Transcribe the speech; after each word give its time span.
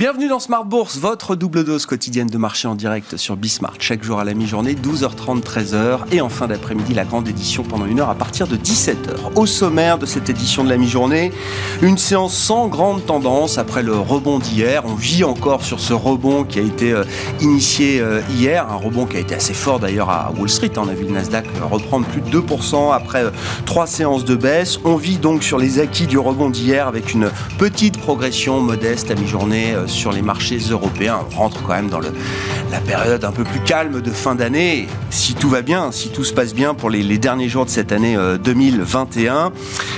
Bienvenue 0.00 0.28
dans 0.28 0.38
Smart 0.38 0.64
Bourse, 0.64 0.96
votre 0.96 1.36
double 1.36 1.62
dose 1.62 1.84
quotidienne 1.84 2.28
de 2.28 2.38
marché 2.38 2.66
en 2.66 2.74
direct 2.74 3.18
sur 3.18 3.36
Bismart. 3.36 3.74
Chaque 3.80 4.02
jour 4.02 4.18
à 4.18 4.24
la 4.24 4.32
mi-journée, 4.32 4.72
12h30, 4.72 5.42
13h. 5.42 6.10
Et 6.10 6.22
en 6.22 6.30
fin 6.30 6.46
d'après-midi, 6.46 6.94
la 6.94 7.04
grande 7.04 7.28
édition 7.28 7.64
pendant 7.64 7.84
une 7.84 8.00
heure 8.00 8.08
à 8.08 8.14
partir 8.14 8.46
de 8.46 8.56
17h. 8.56 9.34
Au 9.36 9.44
sommaire 9.44 9.98
de 9.98 10.06
cette 10.06 10.30
édition 10.30 10.64
de 10.64 10.70
la 10.70 10.78
mi-journée, 10.78 11.32
une 11.82 11.98
séance 11.98 12.34
sans 12.34 12.68
grande 12.68 13.04
tendance 13.04 13.58
après 13.58 13.82
le 13.82 13.92
rebond 13.94 14.38
d'hier. 14.38 14.84
On 14.86 14.94
vit 14.94 15.22
encore 15.22 15.62
sur 15.62 15.80
ce 15.80 15.92
rebond 15.92 16.44
qui 16.44 16.60
a 16.60 16.62
été 16.62 16.92
euh, 16.92 17.04
initié 17.42 18.00
euh, 18.00 18.22
hier. 18.30 18.70
Un 18.70 18.76
rebond 18.76 19.04
qui 19.04 19.18
a 19.18 19.20
été 19.20 19.34
assez 19.34 19.52
fort 19.52 19.80
d'ailleurs 19.80 20.08
à 20.08 20.32
Wall 20.34 20.48
Street. 20.48 20.72
On 20.78 20.88
a 20.88 20.94
vu 20.94 21.04
le 21.04 21.10
Nasdaq 21.10 21.44
reprendre 21.70 22.06
plus 22.06 22.22
de 22.22 22.40
2% 22.40 22.94
après 22.94 23.24
euh, 23.24 23.30
trois 23.66 23.86
séances 23.86 24.24
de 24.24 24.34
baisse. 24.34 24.78
On 24.82 24.96
vit 24.96 25.18
donc 25.18 25.42
sur 25.42 25.58
les 25.58 25.78
acquis 25.78 26.06
du 26.06 26.16
rebond 26.16 26.48
d'hier 26.48 26.88
avec 26.88 27.12
une 27.12 27.30
petite 27.58 27.98
progression 27.98 28.62
modeste 28.62 29.10
à 29.10 29.14
mi-journée 29.14 29.74
sur 29.90 30.12
les 30.12 30.22
marchés 30.22 30.58
européens. 30.70 31.20
On 31.32 31.36
rentre 31.36 31.62
quand 31.62 31.74
même 31.74 31.90
dans 31.90 32.00
la 32.00 32.80
période 32.80 33.24
un 33.24 33.32
peu 33.32 33.44
plus 33.44 33.60
calme 33.60 34.00
de 34.00 34.10
fin 34.10 34.34
d'année. 34.34 34.86
Si 35.10 35.34
tout 35.34 35.50
va 35.50 35.62
bien, 35.62 35.92
si 35.92 36.10
tout 36.10 36.24
se 36.24 36.32
passe 36.32 36.54
bien 36.54 36.74
pour 36.74 36.90
les, 36.90 37.18
derniers 37.18 37.48
jours 37.48 37.64
de 37.66 37.70
cette 37.70 37.92
année 37.92 38.16
2021. 38.42 39.34
Euh, 39.34 39.50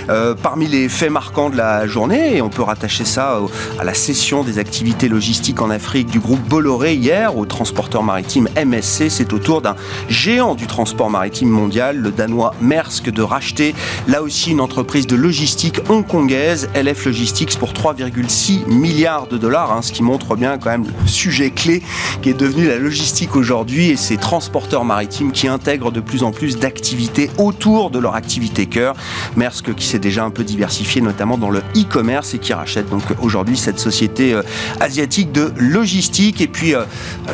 euh, 0.08 0.34
parmi 0.34 0.66
les 0.66 0.88
faits 0.88 1.10
marquants 1.10 1.50
de 1.50 1.56
la 1.56 1.86
journée, 1.86 2.36
et 2.36 2.42
on 2.42 2.48
peut 2.48 2.62
rattacher 2.62 3.04
ça 3.04 3.38
à 3.78 3.84
la 3.84 3.94
cession 3.94 4.42
des 4.42 4.58
activités 4.58 5.08
logistiques 5.08 5.60
en 5.60 5.70
Afrique 5.70 6.08
du 6.08 6.18
groupe 6.18 6.40
Bolloré 6.40 6.94
hier 6.94 7.36
au 7.36 7.46
transporteur 7.46 8.02
maritime 8.02 8.48
MSC, 8.56 9.08
c'est 9.08 9.32
au 9.32 9.38
tour 9.38 9.62
d'un 9.62 9.76
géant 10.08 10.54
du 10.54 10.66
transport 10.66 11.10
maritime 11.10 11.48
mondial, 11.48 11.98
le 11.98 12.10
danois 12.10 12.54
Maersk, 12.60 13.10
de 13.10 13.22
racheter 13.22 13.74
là 14.08 14.22
aussi 14.22 14.50
une 14.50 14.60
entreprise 14.60 15.06
de 15.06 15.16
logistique 15.16 15.80
hongkongaise, 15.88 16.68
LF 16.74 17.06
Logistics, 17.06 17.58
pour 17.58 17.72
3,6 17.72 18.66
milliards 18.66 19.26
de 19.26 19.38
dollars, 19.38 19.72
hein, 19.72 19.81
ce 19.82 19.92
qui 19.92 20.02
montre 20.02 20.36
bien 20.36 20.58
quand 20.58 20.70
même 20.70 20.84
le 20.84 21.08
sujet 21.08 21.50
clé 21.50 21.82
qui 22.22 22.30
est 22.30 22.34
devenu 22.34 22.66
la 22.66 22.78
logistique 22.78 23.36
aujourd'hui 23.36 23.90
et 23.90 23.96
ces 23.96 24.16
transporteurs 24.16 24.84
maritimes 24.84 25.32
qui 25.32 25.48
intègrent 25.48 25.90
de 25.90 26.00
plus 26.00 26.22
en 26.22 26.30
plus 26.30 26.58
d'activités 26.58 27.30
autour 27.38 27.90
de 27.90 27.98
leur 27.98 28.14
activité 28.14 28.66
cœur. 28.66 28.94
Maersk 29.36 29.74
qui 29.74 29.86
s'est 29.86 29.98
déjà 29.98 30.24
un 30.24 30.30
peu 30.30 30.44
diversifié 30.44 31.00
notamment 31.00 31.38
dans 31.38 31.50
le 31.50 31.60
e-commerce 31.76 32.34
et 32.34 32.38
qui 32.38 32.52
rachète 32.52 32.88
donc 32.88 33.02
aujourd'hui 33.20 33.56
cette 33.56 33.78
société 33.78 34.32
euh, 34.32 34.42
asiatique 34.80 35.32
de 35.32 35.52
logistique 35.56 36.40
et 36.40 36.48
puis 36.48 36.74
euh, 36.74 36.84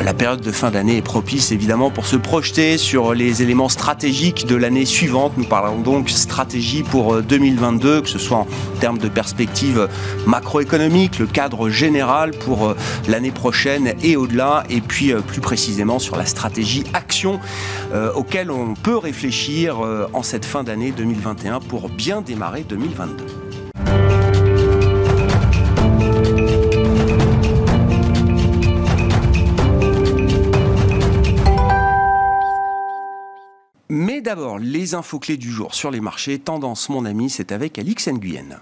la 0.03 0.13
période 0.13 0.41
de 0.41 0.51
fin 0.51 0.71
d'année 0.71 0.97
est 0.97 1.01
propice 1.01 1.51
évidemment 1.51 1.89
pour 1.89 2.05
se 2.05 2.15
projeter 2.15 2.77
sur 2.77 3.13
les 3.13 3.41
éléments 3.41 3.69
stratégiques 3.69 4.45
de 4.47 4.55
l'année 4.55 4.85
suivante. 4.85 5.33
Nous 5.37 5.45
parlons 5.45 5.79
donc 5.79 6.09
stratégie 6.09 6.83
pour 6.83 7.21
2022 7.21 7.89
euh, 7.89 8.01
que 8.01 8.09
ce 8.09 8.19
soit 8.19 8.37
en 8.37 8.47
termes 8.79 8.97
de 8.97 9.09
perspective 9.09 9.87
macroéconomique, 10.25 11.19
le 11.19 11.27
cadre 11.27 11.69
général 11.69 12.31
pour 12.39 12.67
euh, 12.67 12.75
l'année 13.07 13.31
prochaine 13.31 13.93
et 14.01 14.15
au-delà, 14.15 14.63
et 14.69 14.81
puis 14.81 15.11
euh, 15.11 15.21
plus 15.21 15.41
précisément 15.41 15.99
sur 15.99 16.15
la 16.15 16.25
stratégie 16.25 16.83
action 16.93 17.39
euh, 17.93 18.11
auquel 18.13 18.51
on 18.51 18.73
peut 18.73 18.97
réfléchir 18.97 19.79
en 20.13 20.23
cette 20.23 20.45
fin 20.45 20.63
d'année 20.63 20.91
2021 20.91 21.59
pour 21.59 21.89
bien 21.89 22.21
démarrer 22.21 22.63
2022. 22.63 23.25
Mais 33.89 34.21
d'abord, 34.21 34.59
les 34.59 34.93
infos 34.93 35.19
clés 35.19 35.37
du 35.37 35.51
jour 35.51 35.73
sur 35.73 35.91
les 35.91 36.01
marchés. 36.01 36.39
Tendance, 36.39 36.89
mon 36.89 37.05
ami, 37.05 37.29
c'est 37.29 37.51
avec 37.51 37.79
Alix 37.79 38.07
Nguyen. 38.07 38.59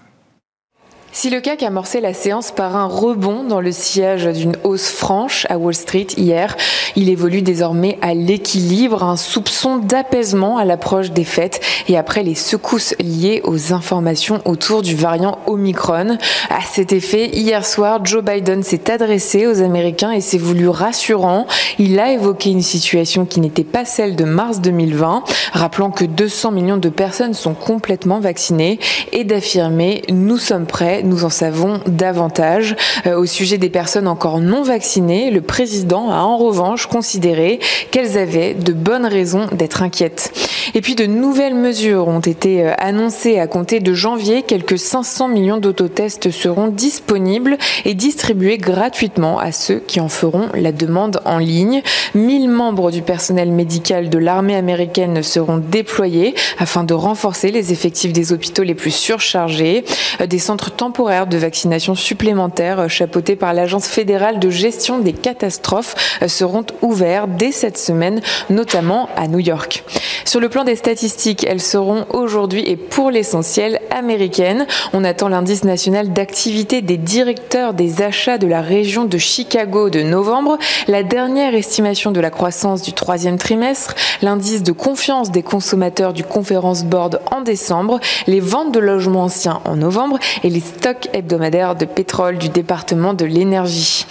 Si 1.20 1.32
le 1.32 1.42
CAC 1.42 1.64
a 1.64 1.68
amorcé 1.70 2.00
la 2.00 2.14
séance 2.14 2.52
par 2.52 2.76
un 2.76 2.86
rebond 2.86 3.44
dans 3.44 3.60
le 3.60 3.72
sillage 3.72 4.28
d'une 4.28 4.56
hausse 4.64 4.90
franche 4.90 5.48
à 5.50 5.58
Wall 5.58 5.74
Street 5.74 6.06
hier, 6.16 6.56
il 6.96 7.10
évolue 7.10 7.42
désormais 7.42 7.98
à 8.04 8.14
l'équilibre, 8.14 9.02
un 9.02 9.18
soupçon 9.18 9.78
d'apaisement 9.78 10.60
à 10.60 10.64
l'approche 10.66 11.10
des 11.10 11.24
fêtes 11.24 11.60
et 11.88 11.98
après 11.98 12.22
les 12.22 12.36
secousses 12.36 12.94
liées 13.00 13.42
aux 13.46 13.74
informations 13.74 14.42
autour 14.46 14.84
du 14.84 14.96
variant 14.96 15.40
Omicron. 15.48 16.20
À 16.52 16.62
cet 16.72 16.94
effet, 16.94 17.30
hier 17.30 17.66
soir, 17.66 18.06
Joe 18.06 18.24
Biden 18.24 18.62
s'est 18.62 18.92
adressé 18.92 19.48
aux 19.48 19.64
Américains 19.64 20.12
et 20.12 20.22
s'est 20.22 20.38
voulu 20.38 20.70
rassurant. 20.70 21.48
Il 21.80 22.00
a 22.00 22.12
évoqué 22.12 22.52
une 22.52 22.62
situation 22.62 23.26
qui 23.26 23.40
n'était 23.40 23.64
pas 23.64 23.86
celle 23.86 24.16
de 24.16 24.24
mars 24.24 24.62
2020, 24.62 25.24
rappelant 25.54 25.90
que 25.90 26.06
200 26.06 26.52
millions 26.52 26.78
de 26.78 26.90
personnes 26.90 27.34
sont 27.34 27.56
complètement 27.56 28.20
vaccinées 28.20 28.78
et 29.14 29.24
d'affirmer 29.24 30.04
nous 30.10 30.38
sommes 30.38 30.68
prêts 30.68 31.02
nous 31.08 31.24
en 31.24 31.30
savons 31.30 31.80
davantage. 31.88 32.76
Euh, 33.06 33.18
au 33.18 33.26
sujet 33.26 33.58
des 33.58 33.70
personnes 33.70 34.08
encore 34.08 34.40
non 34.40 34.64
vaccinées, 34.64 35.32
le 35.32 35.42
président 35.42 36.12
a 36.12 36.22
en 36.22 36.38
revanche 36.38 36.88
considéré 36.88 37.60
qu'elles 37.92 38.18
avaient 38.18 38.54
de 38.54 38.74
bonnes 38.74 39.06
raisons 39.06 39.48
d'être 39.52 39.82
inquiètes. 39.82 40.32
Et 40.74 40.82
puis 40.82 40.96
de 40.96 41.06
nouvelles 41.06 41.56
mesures 41.56 42.08
ont 42.08 42.20
été 42.20 42.64
euh, 42.64 42.74
annoncées 42.78 43.40
à 43.40 43.48
compter 43.48 43.80
de 43.80 43.94
janvier. 43.94 44.44
Quelques 44.44 44.78
500 44.78 45.30
millions 45.30 45.58
d'autotests 45.58 46.32
seront 46.32 46.68
disponibles 46.68 47.58
et 47.86 47.94
distribués 47.94 48.58
gratuitement 48.58 49.40
à 49.40 49.52
ceux 49.52 49.80
qui 49.80 50.00
en 50.00 50.10
feront 50.10 50.50
la 50.54 50.72
demande 50.72 51.22
en 51.26 51.38
ligne. 51.38 51.82
1000 52.16 52.50
membres 52.50 52.92
du 52.92 53.02
personnel 53.02 53.52
médical 53.52 54.10
de 54.10 54.18
l'armée 54.18 54.56
américaine 54.56 55.24
seront 55.24 55.58
déployés 55.58 56.36
afin 56.58 56.84
de 56.84 56.94
renforcer 56.94 57.52
les 57.52 57.72
effectifs 57.72 58.14
des 58.14 58.34
hôpitaux 58.34 58.64
les 58.64 58.76
plus 58.76 58.92
surchargés. 58.92 59.86
Euh, 60.22 60.28
des 60.28 60.40
centres 60.40 60.72
temporaires 60.72 60.87
de 60.90 61.38
vaccination 61.38 61.96
supplémentaires 61.96 62.80
euh, 62.80 62.88
chapeautés 62.88 63.36
par 63.36 63.54
l'Agence 63.54 63.88
fédérale 63.88 64.40
de 64.40 64.50
gestion 64.50 65.00
des 65.00 65.14
catastrophes 65.14 65.96
seront 66.28 66.66
ouverts 66.82 67.28
dès 67.28 67.52
cette 67.52 67.78
semaine, 67.78 68.22
notamment 68.50 69.10
à 69.16 69.28
New 69.28 69.40
York. 69.40 69.84
Sur 70.26 70.40
le 70.40 70.50
plan 70.50 70.64
des 70.64 70.76
statistiques, 70.76 71.46
elles 71.48 71.62
seront 71.62 72.06
aujourd'hui 72.10 72.64
et 72.66 72.76
pour 72.76 73.12
l'essentiel 73.12 73.80
américaines. 73.92 74.66
On 74.94 75.04
attend 75.04 75.30
l'indice 75.30 75.64
national 75.64 76.14
d'activité 76.14 76.82
des 76.82 76.98
directeurs 76.98 77.74
des 77.74 78.02
achats 78.02 78.38
de 78.38 78.48
la 78.48 78.62
région 78.62 79.06
de 79.06 79.18
Chicago 79.18 79.90
de 79.90 80.02
novembre, 80.02 80.58
la 80.88 81.04
dernière 81.04 81.56
estimation 81.56 82.12
de 82.12 82.20
la 82.20 82.30
croissance 82.30 82.82
du 82.82 82.94
troisième 82.94 83.38
trimestre, 83.38 83.96
l'indice 84.22 84.64
de 84.64 84.72
confiance 84.72 85.32
des 85.32 85.44
consommateurs 85.44 86.14
du 86.14 86.24
Conference 86.24 86.84
Board 86.84 87.22
en 87.32 87.42
décembre, 87.42 88.00
les 88.26 88.40
ventes 88.40 88.74
de 88.74 88.80
logements 88.80 89.24
anciens 89.24 89.62
en 89.66 89.76
novembre 89.76 90.20
et 90.44 90.50
les 90.50 90.62
stocks 90.78 91.10
hebdomadaires 91.14 91.76
de 91.76 91.86
pétrole 91.86 92.38
du 92.38 92.50
département 92.50 93.14
de 93.14 93.26
l'énergie. 93.26 94.06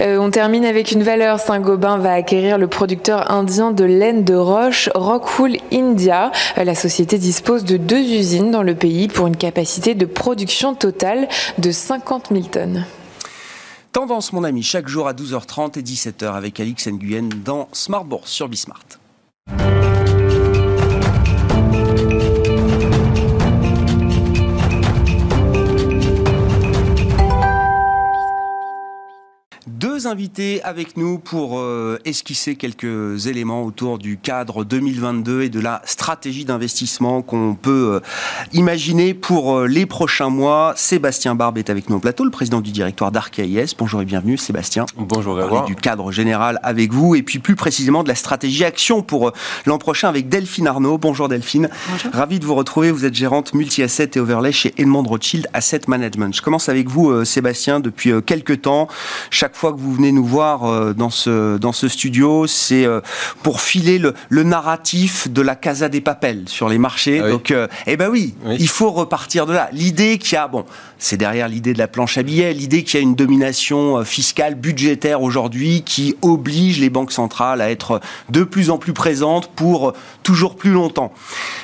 Euh, 0.00 0.18
on 0.18 0.30
termine 0.30 0.64
avec 0.64 0.92
une 0.92 1.02
valeur. 1.02 1.40
Saint-Gobain 1.40 1.98
va 1.98 2.12
acquérir 2.12 2.58
le 2.58 2.68
producteur 2.68 3.30
indien 3.30 3.72
de 3.72 3.84
laine 3.84 4.22
de 4.22 4.34
roche 4.34 4.88
Rockwool 4.94 5.56
India. 5.72 6.30
Euh, 6.58 6.64
la 6.64 6.74
société 6.74 7.18
dispose 7.18 7.64
de 7.64 7.76
deux 7.76 8.00
usines 8.00 8.50
dans 8.50 8.62
le 8.62 8.74
pays 8.74 9.08
pour 9.08 9.26
une 9.26 9.36
capacité 9.36 9.94
de 9.94 10.06
production 10.06 10.74
totale 10.74 11.28
de 11.58 11.70
50 11.72 12.28
000 12.30 12.44
tonnes. 12.44 12.86
Tendance, 13.90 14.32
mon 14.32 14.44
ami, 14.44 14.62
chaque 14.62 14.88
jour 14.88 15.08
à 15.08 15.12
12h30 15.12 15.78
et 15.78 15.82
17h 15.82 16.32
avec 16.32 16.60
Alix 16.60 16.86
Nguyen 16.86 17.30
dans 17.44 17.68
Smart 17.72 18.04
Bourse 18.04 18.30
sur 18.30 18.48
Bismart. 18.48 18.84
Deux 30.06 30.12
invités 30.12 30.62
avec 30.62 30.96
nous 30.96 31.18
pour 31.18 31.58
euh, 31.58 31.98
esquisser 32.04 32.56
quelques 32.56 33.26
éléments 33.26 33.64
autour 33.64 33.98
du 33.98 34.18
cadre 34.18 34.64
2022 34.64 35.42
et 35.42 35.48
de 35.48 35.60
la 35.60 35.82
stratégie 35.84 36.44
d'investissement 36.44 37.22
qu'on 37.22 37.54
peut 37.54 37.94
euh, 37.94 38.00
imaginer 38.52 39.14
pour 39.14 39.56
euh, 39.56 39.66
les 39.66 39.86
prochains 39.86 40.28
mois. 40.28 40.74
Sébastien 40.76 41.34
Barbe 41.34 41.58
est 41.58 41.70
avec 41.70 41.90
nous 41.90 41.96
au 41.96 41.98
plateau, 41.98 42.24
le 42.24 42.30
président 42.30 42.60
du 42.60 42.70
directoire 42.70 43.10
d'Arcaïs. 43.10 43.74
Bonjour 43.76 44.02
et 44.02 44.04
bienvenue 44.04 44.36
Sébastien. 44.36 44.86
Bonjour 44.96 45.36
Grégoire. 45.36 45.64
Du 45.64 45.74
cadre 45.74 46.12
général 46.12 46.60
avec 46.62 46.92
vous 46.92 47.14
et 47.14 47.22
puis 47.22 47.38
plus 47.38 47.56
précisément 47.56 48.02
de 48.02 48.08
la 48.08 48.14
stratégie 48.14 48.64
action 48.64 49.02
pour 49.02 49.32
l'an 49.66 49.78
prochain 49.78 50.08
avec 50.08 50.28
Delphine 50.28 50.68
Arnaud. 50.68 50.98
Bonjour 50.98 51.28
Delphine. 51.28 51.68
Bonjour. 51.90 52.12
Ravi 52.12 52.38
de 52.38 52.44
vous 52.44 52.54
retrouver. 52.54 52.90
Vous 52.90 53.04
êtes 53.04 53.14
gérante 53.14 53.54
multi-asset 53.54 54.10
et 54.14 54.20
overlay 54.20 54.52
chez 54.52 54.72
Edmond 54.78 55.02
Rothschild 55.02 55.48
Asset 55.52 55.82
Management. 55.88 56.34
Je 56.34 56.42
commence 56.42 56.68
avec 56.68 56.88
vous 56.88 57.24
Sébastien 57.24 57.80
depuis 57.80 58.12
quelques 58.24 58.62
temps. 58.62 58.88
Chaque 59.30 59.56
fois 59.56 59.72
que 59.72 59.78
vous 59.78 59.95
venez 59.96 60.12
nous 60.12 60.24
voir 60.24 60.64
euh, 60.64 60.92
dans 60.92 61.10
ce, 61.10 61.56
dans 61.58 61.72
ce 61.72 61.88
studio, 61.88 62.46
c'est 62.46 62.84
euh, 62.84 63.00
pour 63.42 63.60
filer 63.60 63.98
le, 63.98 64.14
le, 64.28 64.42
narratif 64.42 65.28
de 65.28 65.42
la 65.42 65.56
Casa 65.56 65.88
des 65.88 66.00
Papels 66.00 66.44
sur 66.46 66.68
les 66.68 66.78
marchés. 66.78 67.20
Ah 67.24 67.30
Donc, 67.30 67.50
euh, 67.50 67.66
eh 67.86 67.96
ben 67.96 68.08
oui, 68.08 68.34
il 68.58 68.68
faut 68.68 68.90
repartir 68.90 69.46
de 69.46 69.54
là. 69.54 69.68
L'idée 69.72 70.18
qu'il 70.18 70.34
y 70.34 70.36
a, 70.36 70.46
bon, 70.46 70.64
c'est 70.98 71.16
derrière 71.16 71.48
l'idée 71.48 71.72
de 71.72 71.78
la 71.78 71.88
planche 71.88 72.18
à 72.18 72.22
billets, 72.22 72.52
l'idée 72.52 72.84
qu'il 72.84 73.00
y 73.00 73.02
a 73.02 73.02
une 73.02 73.14
domination 73.14 74.04
fiscale, 74.04 74.54
budgétaire 74.54 75.22
aujourd'hui 75.22 75.82
qui 75.82 76.16
oblige 76.22 76.78
les 76.78 76.90
banques 76.90 77.12
centrales 77.12 77.60
à 77.60 77.70
être 77.70 78.00
de 78.30 78.44
plus 78.44 78.70
en 78.70 78.78
plus 78.78 78.92
présentes 78.92 79.50
pour 79.54 79.94
toujours 80.22 80.56
plus 80.56 80.72
longtemps. 80.72 81.12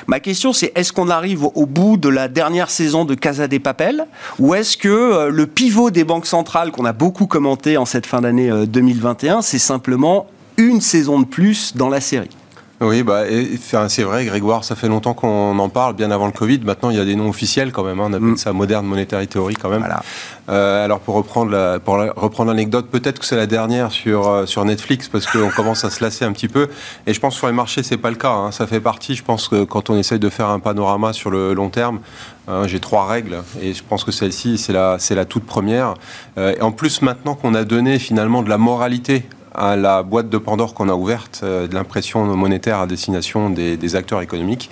Ma 0.07 0.19
question, 0.19 0.53
c'est 0.53 0.71
est-ce 0.75 0.91
qu'on 0.91 1.09
arrive 1.09 1.43
au 1.43 1.65
bout 1.65 1.97
de 1.97 2.09
la 2.09 2.27
dernière 2.27 2.69
saison 2.69 3.05
de 3.05 3.15
Casa 3.15 3.47
des 3.47 3.59
Papel 3.59 4.05
ou 4.39 4.55
est-ce 4.55 4.77
que 4.77 5.29
le 5.29 5.47
pivot 5.47 5.91
des 5.91 6.03
banques 6.03 6.25
centrales 6.25 6.71
qu'on 6.71 6.85
a 6.85 6.93
beaucoup 6.93 7.27
commenté 7.27 7.77
en 7.77 7.85
cette 7.85 8.05
fin 8.05 8.22
d'année 8.23 8.51
2021, 8.67 9.41
c'est 9.41 9.59
simplement 9.59 10.27
une 10.57 10.81
saison 10.81 11.19
de 11.19 11.25
plus 11.25 11.75
dans 11.75 11.89
la 11.89 12.01
série 12.01 12.29
oui, 12.83 13.03
bah, 13.03 13.23
c'est 13.87 14.03
vrai, 14.03 14.25
Grégoire, 14.25 14.63
ça 14.63 14.75
fait 14.75 14.87
longtemps 14.87 15.13
qu'on 15.13 15.57
en 15.57 15.69
parle, 15.69 15.95
bien 15.95 16.11
avant 16.11 16.25
le 16.25 16.31
Covid. 16.31 16.59
Maintenant, 16.59 16.89
il 16.89 16.97
y 16.97 16.99
a 16.99 17.05
des 17.05 17.15
noms 17.15 17.29
officiels 17.29 17.71
quand 17.71 17.83
même. 17.83 17.99
Hein. 17.99 18.07
on 18.09 18.13
appelle 18.13 18.27
mm. 18.29 18.37
ça 18.37 18.53
moderne 18.53 18.85
monetary 18.85 19.27
theory 19.27 19.55
quand 19.55 19.69
même. 19.69 19.87
Euh, 20.49 20.83
alors, 20.83 20.99
pour 20.99 21.15
reprendre 21.15 21.79
pour 21.79 21.95
reprendre 21.95 22.49
l'anecdote, 22.51 22.87
peut-être 22.89 23.19
que 23.19 23.25
c'est 23.25 23.35
la 23.35 23.47
dernière 23.47 23.91
sur, 23.91 24.27
euh, 24.27 24.45
sur 24.45 24.65
Netflix 24.65 25.07
parce 25.07 25.25
qu'on 25.25 25.49
commence 25.55 25.85
à 25.85 25.89
se 25.89 26.03
lasser 26.03 26.25
un 26.25 26.31
petit 26.31 26.47
peu. 26.47 26.67
Et 27.07 27.13
je 27.13 27.19
pense 27.19 27.35
que 27.35 27.39
sur 27.39 27.47
les 27.47 27.53
marchés, 27.53 27.83
c'est 27.83 27.97
pas 27.97 28.09
le 28.09 28.17
cas. 28.17 28.31
Hein. 28.31 28.51
Ça 28.51 28.67
fait 28.67 28.81
partie, 28.81 29.15
je 29.15 29.23
pense 29.23 29.47
que 29.47 29.63
quand 29.63 29.89
on 29.89 29.97
essaye 29.97 30.19
de 30.19 30.29
faire 30.29 30.49
un 30.49 30.59
panorama 30.59 31.13
sur 31.13 31.31
le 31.31 31.53
long 31.53 31.69
terme, 31.69 31.99
hein, 32.47 32.67
j'ai 32.67 32.79
trois 32.79 33.07
règles 33.07 33.43
et 33.61 33.73
je 33.73 33.83
pense 33.83 34.03
que 34.03 34.11
celle-ci, 34.11 34.57
c'est 34.57 34.73
la, 34.73 34.97
la 35.09 35.25
toute 35.25 35.45
première. 35.45 35.93
Euh, 36.37 36.55
et 36.57 36.61
en 36.61 36.71
plus, 36.71 37.01
maintenant 37.01 37.35
qu'on 37.35 37.55
a 37.55 37.63
donné 37.63 37.99
finalement 37.99 38.41
de 38.41 38.49
la 38.49 38.57
moralité 38.57 39.23
à 39.53 39.75
la 39.75 40.03
boîte 40.03 40.29
de 40.29 40.37
Pandore 40.37 40.73
qu'on 40.73 40.89
a 40.89 40.93
ouverte, 40.93 41.41
euh, 41.43 41.67
de 41.67 41.73
l'impression 41.73 42.25
monétaire 42.35 42.79
à 42.79 42.87
destination 42.87 43.49
des, 43.49 43.95
acteurs 43.95 44.21
économiques, 44.21 44.69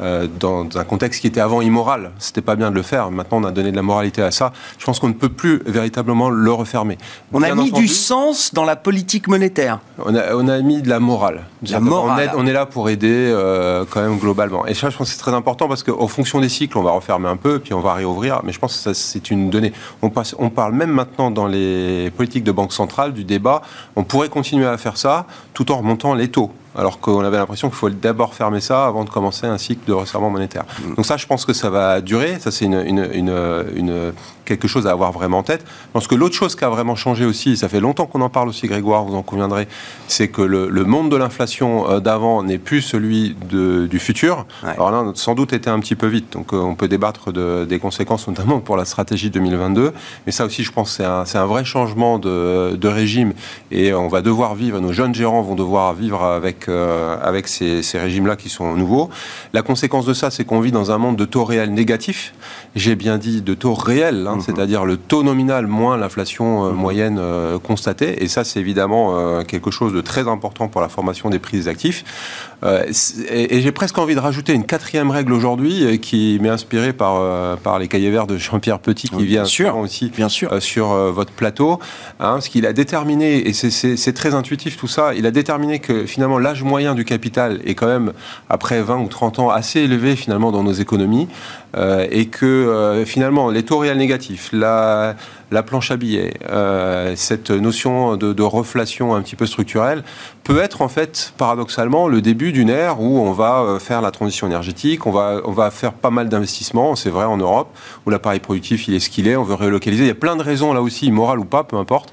euh, 0.00 0.26
dans 0.38 0.66
un 0.76 0.84
contexte 0.84 1.20
qui 1.20 1.26
était 1.26 1.40
avant 1.40 1.60
immoral. 1.60 2.12
C'était 2.18 2.40
pas 2.40 2.56
bien 2.56 2.70
de 2.70 2.74
le 2.74 2.82
faire. 2.82 3.10
Maintenant, 3.10 3.38
on 3.38 3.44
a 3.44 3.50
donné 3.50 3.70
de 3.70 3.76
la 3.76 3.82
moralité 3.82 4.22
à 4.22 4.30
ça. 4.30 4.52
Je 4.78 4.84
pense 4.84 4.98
qu'on 4.98 5.08
ne 5.08 5.14
peut 5.14 5.28
plus 5.28 5.62
véritablement 5.66 6.30
le 6.30 6.52
refermer. 6.52 6.96
On 7.32 7.42
a 7.42 7.54
mis 7.54 7.70
du 7.70 7.86
sens 7.86 8.54
dans 8.54 8.64
la 8.64 8.76
politique 8.76 9.28
monétaire. 9.28 9.80
On 10.04 10.14
a, 10.14 10.34
on 10.34 10.48
a 10.48 10.60
mis 10.60 10.80
de 10.80 10.88
la 10.88 11.00
morale. 11.00 11.44
La 11.68 11.80
morale. 11.80 12.32
On, 12.36 12.46
est, 12.46 12.52
là 12.52 12.64
pour 12.64 12.88
aider 12.88 13.08
euh, 13.10 13.84
quand 13.90 14.00
même 14.00 14.18
globalement. 14.18 14.66
Et 14.66 14.74
ça, 14.74 14.88
je 14.88 14.96
pense 14.96 15.08
que 15.08 15.14
c'est 15.14 15.20
très 15.20 15.34
important 15.34 15.68
parce 15.68 15.82
qu'en 15.82 16.06
fonction 16.06 16.40
des 16.40 16.48
cycles, 16.48 16.78
on 16.78 16.82
va 16.82 16.92
refermer 16.92 17.28
un 17.28 17.36
peu, 17.36 17.58
puis 17.58 17.74
on 17.74 17.80
va 17.80 17.92
réouvrir. 17.92 18.40
Mais 18.44 18.52
je 18.52 18.58
pense 18.58 18.82
que 18.82 18.94
c'est 18.94 19.30
une 19.30 19.50
donnée. 19.50 19.72
On, 20.00 20.08
passe, 20.08 20.34
on 20.38 20.48
parle 20.48 20.72
même 20.72 20.90
maintenant 20.90 21.30
dans 21.30 21.46
les 21.46 22.10
politiques 22.16 22.44
de 22.44 22.52
banque 22.52 22.72
centrale 22.72 23.12
du 23.12 23.24
débat. 23.24 23.60
On 23.96 24.04
pourrait 24.04 24.30
continuer 24.30 24.66
à 24.66 24.78
faire 24.78 24.96
ça 24.96 25.26
tout 25.52 25.70
en 25.72 25.76
remontant 25.76 26.14
les 26.14 26.28
taux 26.28 26.50
alors 26.76 27.00
qu'on 27.00 27.20
avait 27.20 27.36
l'impression 27.36 27.68
qu'il 27.68 27.76
faut 27.76 27.90
d'abord 27.90 28.34
fermer 28.34 28.60
ça 28.60 28.86
avant 28.86 29.04
de 29.04 29.10
commencer 29.10 29.46
un 29.46 29.58
cycle 29.58 29.86
de 29.86 29.92
resserrement 29.92 30.30
monétaire. 30.30 30.64
Mm. 30.80 30.94
Donc 30.94 31.06
ça, 31.06 31.16
je 31.16 31.26
pense 31.26 31.44
que 31.44 31.52
ça 31.52 31.70
va 31.70 32.00
durer. 32.00 32.38
Ça, 32.38 32.50
c'est 32.50 32.64
une, 32.64 32.74
une, 32.74 34.12
quelque 34.50 34.68
chose 34.68 34.86
à 34.86 34.90
avoir 34.90 35.12
vraiment 35.12 35.38
en 35.38 35.42
tête. 35.42 35.64
Je 35.64 35.92
pense 35.92 36.06
que 36.06 36.14
l'autre 36.14 36.34
chose 36.34 36.56
qui 36.56 36.64
a 36.64 36.68
vraiment 36.68 36.96
changé 36.96 37.24
aussi, 37.24 37.56
ça 37.56 37.68
fait 37.68 37.80
longtemps 37.80 38.06
qu'on 38.06 38.20
en 38.20 38.28
parle 38.28 38.48
aussi, 38.48 38.66
Grégoire, 38.66 39.04
vous 39.04 39.14
en 39.14 39.22
conviendrez, 39.22 39.68
c'est 40.08 40.28
que 40.28 40.42
le, 40.42 40.84
monde 40.84 41.10
de 41.10 41.16
l'inflation 41.16 41.88
euh, 41.88 42.00
d'avant 42.00 42.42
n'est 42.42 42.58
plus 42.58 42.82
celui 42.82 43.36
du 43.48 43.98
futur. 43.98 44.46
Alors 44.62 44.90
là, 44.90 45.12
sans 45.14 45.34
doute 45.34 45.52
été 45.52 45.70
un 45.70 45.78
petit 45.78 45.94
peu 45.94 46.08
vite. 46.08 46.32
Donc 46.32 46.52
euh, 46.52 46.56
on 46.56 46.74
peut 46.74 46.88
débattre 46.88 47.32
de, 47.32 47.64
des 47.64 47.78
conséquences, 47.78 48.26
notamment 48.26 48.60
pour 48.60 48.76
la 48.76 48.84
stratégie 48.84 49.30
2022. 49.30 49.92
Mais 50.26 50.32
ça 50.32 50.44
aussi, 50.44 50.64
je 50.64 50.72
pense, 50.72 50.96
c'est 50.96 51.04
un, 51.04 51.24
un, 51.32 51.46
vrai 51.46 51.64
changement 51.64 52.18
de, 52.18 52.76
de 52.76 52.88
régime. 52.88 53.32
Et 53.70 53.94
on 53.94 54.08
va 54.08 54.20
devoir 54.20 54.54
vivre, 54.54 54.80
nos 54.80 54.92
jeunes 54.92 55.14
gérants 55.14 55.42
vont 55.42 55.54
devoir 55.54 55.94
vivre 55.94 56.22
avec 56.24 56.50
avec, 56.60 57.46
euh, 57.62 57.82
ces, 57.82 57.98
régimes-là 57.98 58.36
qui 58.36 58.48
sont 58.48 58.74
nouveaux. 58.76 59.10
La 59.52 59.62
conséquence 59.62 60.06
de 60.06 60.14
ça, 60.14 60.30
c'est 60.30 60.44
qu'on 60.44 60.60
vit 60.60 60.72
dans 60.72 60.90
un 60.90 60.98
monde 60.98 61.16
de 61.16 61.24
taux 61.24 61.44
réels 61.44 61.72
négatifs. 61.72 62.34
J'ai 62.74 62.96
bien 62.96 63.18
dit 63.18 63.42
de 63.42 63.54
taux 63.54 63.74
réels, 63.74 64.26
hein, 64.26 64.36
mhm. 64.40 64.46
c'est-à-dire 64.46 64.84
le 64.84 64.96
taux 64.96 65.22
nominal 65.22 65.66
moins 65.66 65.96
l'inflation 65.96 66.66
euh, 66.66 66.70
mhm. 66.70 66.76
moyenne 66.76 67.18
euh, 67.18 67.58
constatée. 67.58 68.22
Et 68.22 68.28
ça, 68.28 68.44
c'est 68.44 68.60
évidemment 68.60 68.90
quelque 69.44 69.70
chose 69.70 69.92
de 69.92 70.00
très 70.00 70.28
important 70.28 70.68
pour 70.68 70.80
la 70.80 70.88
formation 70.88 71.30
des 71.30 71.38
prix 71.38 71.58
des 71.58 71.68
actifs. 71.68 72.04
et, 72.62 73.60
j'ai 73.60 73.72
presque 73.72 73.98
envie 73.98 74.14
de 74.14 74.20
rajouter 74.20 74.52
une 74.52 74.64
quatrième 74.64 75.10
règle 75.10 75.32
aujourd'hui 75.32 75.98
qui 76.00 76.38
m'est 76.40 76.48
inspirée 76.48 76.92
par, 76.92 77.58
par 77.58 77.78
les 77.78 77.88
cahiers 77.88 78.10
verts 78.10 78.26
de 78.26 78.36
Jean-Pierre 78.36 78.78
Petit, 78.78 79.08
qui 79.08 79.24
vient 79.24 79.44
sûr, 79.44 79.76
aussi 79.76 80.10
bien 80.10 80.28
sûr. 80.28 80.62
sur 80.62 80.88
votre 80.88 81.32
plateau. 81.32 81.78
Hein, 82.18 82.40
ce 82.40 82.50
qu'il 82.50 82.66
a 82.66 82.72
déterminé, 82.72 83.48
et 83.48 83.52
c'est 83.52 84.12
très 84.12 84.34
intuitif 84.34 84.76
tout 84.76 84.88
ça, 84.88 85.14
il 85.14 85.26
a 85.26 85.30
déterminé 85.30 85.78
que 85.78 86.06
finalement 86.06 86.38
l'âge 86.38 86.62
moyen 86.62 86.94
du 86.94 87.04
capital 87.04 87.60
est 87.64 87.74
quand 87.74 87.86
même, 87.86 88.12
après 88.48 88.82
20 88.82 88.98
ou 88.98 89.08
30 89.08 89.38
ans, 89.38 89.50
assez 89.50 89.80
élevé 89.80 90.16
finalement 90.16 90.52
dans 90.52 90.62
nos 90.62 90.72
économies, 90.72 91.28
euh, 91.28 91.59
et 91.76 92.26
que 92.26 92.46
euh, 92.46 93.04
finalement 93.04 93.50
les 93.50 93.64
taux 93.64 93.78
réels 93.78 93.98
négatifs, 93.98 94.50
la, 94.52 95.14
la 95.50 95.62
planche 95.62 95.90
à 95.90 95.96
billets, 95.96 96.34
euh, 96.48 97.14
cette 97.16 97.50
notion 97.50 98.16
de, 98.16 98.32
de, 98.32 98.42
reflation 98.42 99.14
un 99.14 99.22
petit 99.22 99.36
peu 99.36 99.46
structurelle, 99.46 100.02
peut 100.44 100.60
être 100.60 100.82
en 100.82 100.88
fait 100.88 101.32
paradoxalement 101.38 102.08
le 102.08 102.20
début 102.20 102.52
d'une 102.52 102.70
ère 102.70 103.00
où 103.00 103.18
on 103.18 103.32
va 103.32 103.78
faire 103.78 104.00
la 104.00 104.10
transition 104.10 104.46
énergétique, 104.46 105.06
on 105.06 105.12
va, 105.12 105.40
on 105.44 105.52
va 105.52 105.70
faire 105.70 105.92
pas 105.92 106.10
mal 106.10 106.28
d'investissements, 106.28 106.96
c'est 106.96 107.10
vrai 107.10 107.24
en 107.24 107.36
Europe, 107.36 107.68
où 108.06 108.10
l'appareil 108.10 108.40
productif 108.40 108.88
il 108.88 108.94
est 108.94 109.00
ce 109.00 109.10
qu'il 109.10 109.28
est, 109.28 109.36
on 109.36 109.44
veut 109.44 109.54
relocaliser. 109.54 110.04
Il 110.04 110.08
y 110.08 110.10
a 110.10 110.14
plein 110.14 110.36
de 110.36 110.42
raisons 110.42 110.72
là 110.72 110.82
aussi, 110.82 111.10
morales 111.10 111.38
ou 111.38 111.44
pas, 111.44 111.64
peu 111.64 111.76
importe, 111.76 112.12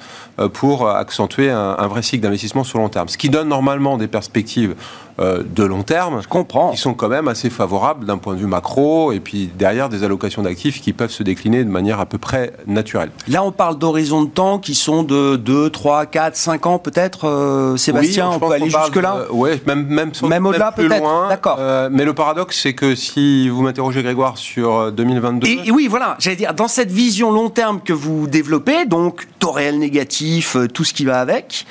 pour 0.54 0.89
accentuer 0.89 1.50
un, 1.50 1.75
un 1.78 1.88
vrai 1.88 2.01
cycle 2.01 2.24
d'investissement 2.24 2.63
sur 2.63 2.80
long 2.80 2.89
terme. 2.89 3.07
Ce 3.07 3.18
qui 3.18 3.30
donne 3.30 3.50
normalement 3.50 3.98
des 3.98 4.07
perspectives 4.07 4.75
euh, 5.19 5.42
de 5.44 5.63
long 5.63 5.81
terme, 5.81 6.22
je 6.22 6.28
comprends, 6.28 6.72
qui 6.72 6.78
sont 6.78 6.94
quand 6.94 7.10
même 7.10 7.28
assez 7.28 7.50
favorables 7.50 8.06
d'un 8.06 8.19
point 8.19 8.36
de 8.36 8.39
vue 8.39 8.45
macro, 8.45 9.12
et 9.12 9.19
puis 9.19 9.50
derrière 9.57 9.89
des 9.89 10.04
allocations 10.04 10.44
d'actifs 10.44 10.80
qui 10.80 10.94
peuvent 10.94 11.10
se 11.10 11.24
décliner 11.24 11.63
de 11.63 11.69
manière 11.69 12.00
à 12.00 12.06
peu 12.06 12.19
près 12.19 12.54
naturelle. 12.68 13.10
Là, 13.27 13.44
on 13.44 13.51
parle 13.51 13.77
d'horizons 13.77 14.24
de 14.24 14.29
temps 14.29 14.57
qui 14.57 14.74
sont 14.74 15.03
de 15.03 15.35
2, 15.35 15.69
3, 15.69 16.06
4, 16.06 16.35
5 16.35 16.65
ans 16.65 16.79
peut-être, 16.79 17.27
euh, 17.27 17.77
Sébastien, 17.77 18.29
on 18.29 18.39
peut 18.39 18.53
aller 18.53 18.69
jusque-là 18.69 19.18
euh, 19.18 19.25
Oui, 19.31 19.51
même, 19.65 19.85
même, 19.88 20.12
même 20.24 20.45
au-delà 20.45 20.71
peut-être, 20.71 21.27
d'accord. 21.29 21.59
mais 21.91 22.06
le 22.06 22.13
paradoxe, 22.13 22.59
c'est 22.62 22.74
que 22.74 22.95
si 22.95 23.50
vous 23.50 23.62
m'interrogez, 23.62 24.01
Grégoire, 24.01 24.38
sur 24.38 24.91
2022... 24.91 25.47
Et, 25.47 25.71
oui, 25.71 25.88
voilà, 25.88 26.15
j'allais 26.19 26.35
dire, 26.35 26.53
dans 26.53 26.68
cette 26.68 26.91
vision 26.91 27.31
long 27.31 27.50
terme 27.50 27.81
que 27.81 27.94
vous 27.94 28.27
développez, 28.27 28.85
donc 28.85 29.27
taux 29.39 29.51
réel 29.51 29.79
négatif, 29.79 30.56
tout 30.74 30.83
ce 30.83 30.94
qui 30.94 31.03
va 31.03 31.19
avec, 31.19 31.65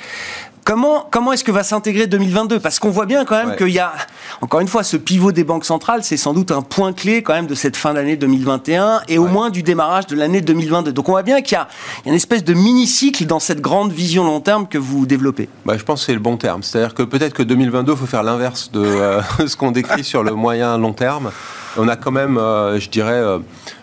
Comment, 0.67 1.07
comment 1.09 1.31
est-ce 1.31 1.45
que 1.45 1.51
va 1.53 1.63
s'intégrer 1.63 2.07
2022 2.07 2.59
Parce 2.59 2.77
qu'on 2.79 2.89
voit 2.89 3.05
bien 3.05 3.23
quand 3.23 3.37
même 3.37 3.55
qu'il 3.55 3.69
y 3.69 3.79
a, 3.79 3.93
encore 4.41 4.59
une 4.59 4.67
fois, 4.67 4.83
ce 4.83 4.97
pivot 4.97 5.31
des 5.31 5.45
banques 5.45 5.63
centrales, 5.63 6.03
c'est 6.03 6.17
sans 6.17 6.33
doute 6.33 6.51
un 6.51 6.61
point 6.61 6.91
clé 6.91 7.23
quand 7.23 7.31
même 7.31 7.47
de 7.47 7.55
cette 7.55 7.77
fin 7.77 7.93
d'année 7.93 8.17
2021 8.17 9.03
et 9.07 9.17
au 9.17 9.27
moins 9.27 9.49
du 9.49 9.63
démarrage 9.63 10.07
de 10.07 10.17
l'année 10.17 10.41
2022. 10.41 10.91
Donc 10.91 11.07
on 11.07 11.13
voit 11.13 11.23
bien 11.23 11.41
qu'il 11.41 11.53
y, 11.53 11.55
a 11.55 11.69
une 12.05 12.13
espèce 12.13 12.43
de 12.43 12.53
mini-cycle 12.53 13.25
dans 13.25 13.39
cette 13.39 13.61
grande 13.61 13.93
vision 13.93 14.25
long 14.25 14.41
terme 14.41 14.67
que 14.67 14.77
vous 14.77 15.05
développez. 15.05 15.47
Bah, 15.65 15.77
je 15.77 15.83
pense 15.85 16.01
que 16.01 16.07
c'est 16.07 16.13
le 16.13 16.19
bon 16.19 16.35
terme. 16.35 16.63
C'est-à-dire 16.63 16.93
que 16.93 17.03
peut-être 17.03 17.33
que 17.33 17.43
2022, 17.43 17.93
il 17.93 17.97
faut 17.97 18.05
faire 18.05 18.23
l'inverse 18.23 18.69
de 18.69 18.81
euh, 18.83 19.21
ce 19.47 19.55
qu'on 19.55 19.71
décrit 19.71 20.03
sur 20.03 20.21
le 20.21 20.33
moyen 20.33 20.77
long 20.77 20.91
terme. 20.91 21.31
On 21.77 21.87
a 21.87 21.95
quand 21.95 22.11
même, 22.11 22.37
euh, 22.37 22.77
je 22.77 22.89
dirais, 22.89 23.13
euh, 23.13 23.39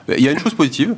il 0.09 0.23
y 0.23 0.29
a 0.29 0.33
une 0.33 0.39
chose 0.39 0.53
positive, 0.53 0.95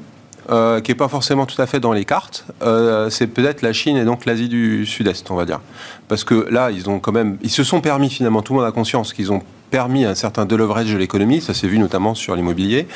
euh, 0.50 0.80
qui 0.80 0.90
n'est 0.90 0.96
pas 0.96 1.08
forcément 1.08 1.46
tout 1.46 1.60
à 1.60 1.66
fait 1.66 1.80
dans 1.80 1.92
les 1.92 2.04
cartes, 2.04 2.44
euh, 2.62 3.10
c'est 3.10 3.26
peut-être 3.26 3.62
la 3.62 3.72
Chine 3.72 3.96
et 3.96 4.04
donc 4.04 4.26
l'Asie 4.26 4.48
du 4.48 4.86
Sud-Est, 4.86 5.30
on 5.30 5.34
va 5.34 5.44
dire. 5.44 5.60
Parce 6.08 6.24
que 6.24 6.46
là, 6.50 6.70
ils 6.70 6.88
ont 6.88 7.00
quand 7.00 7.12
même, 7.12 7.36
ils 7.42 7.50
se 7.50 7.64
sont 7.64 7.80
permis 7.80 8.10
finalement, 8.10 8.42
tout 8.42 8.52
le 8.52 8.60
monde 8.60 8.68
a 8.68 8.72
conscience 8.72 9.12
qu'ils 9.12 9.32
ont 9.32 9.42
permis 9.70 10.04
un 10.04 10.14
certain 10.14 10.46
deleverage 10.46 10.92
de 10.92 10.96
l'économie, 10.96 11.40
ça 11.40 11.54
s'est 11.54 11.66
vu 11.66 11.78
notamment 11.78 12.14
sur 12.14 12.36
l'immobilier. 12.36 12.86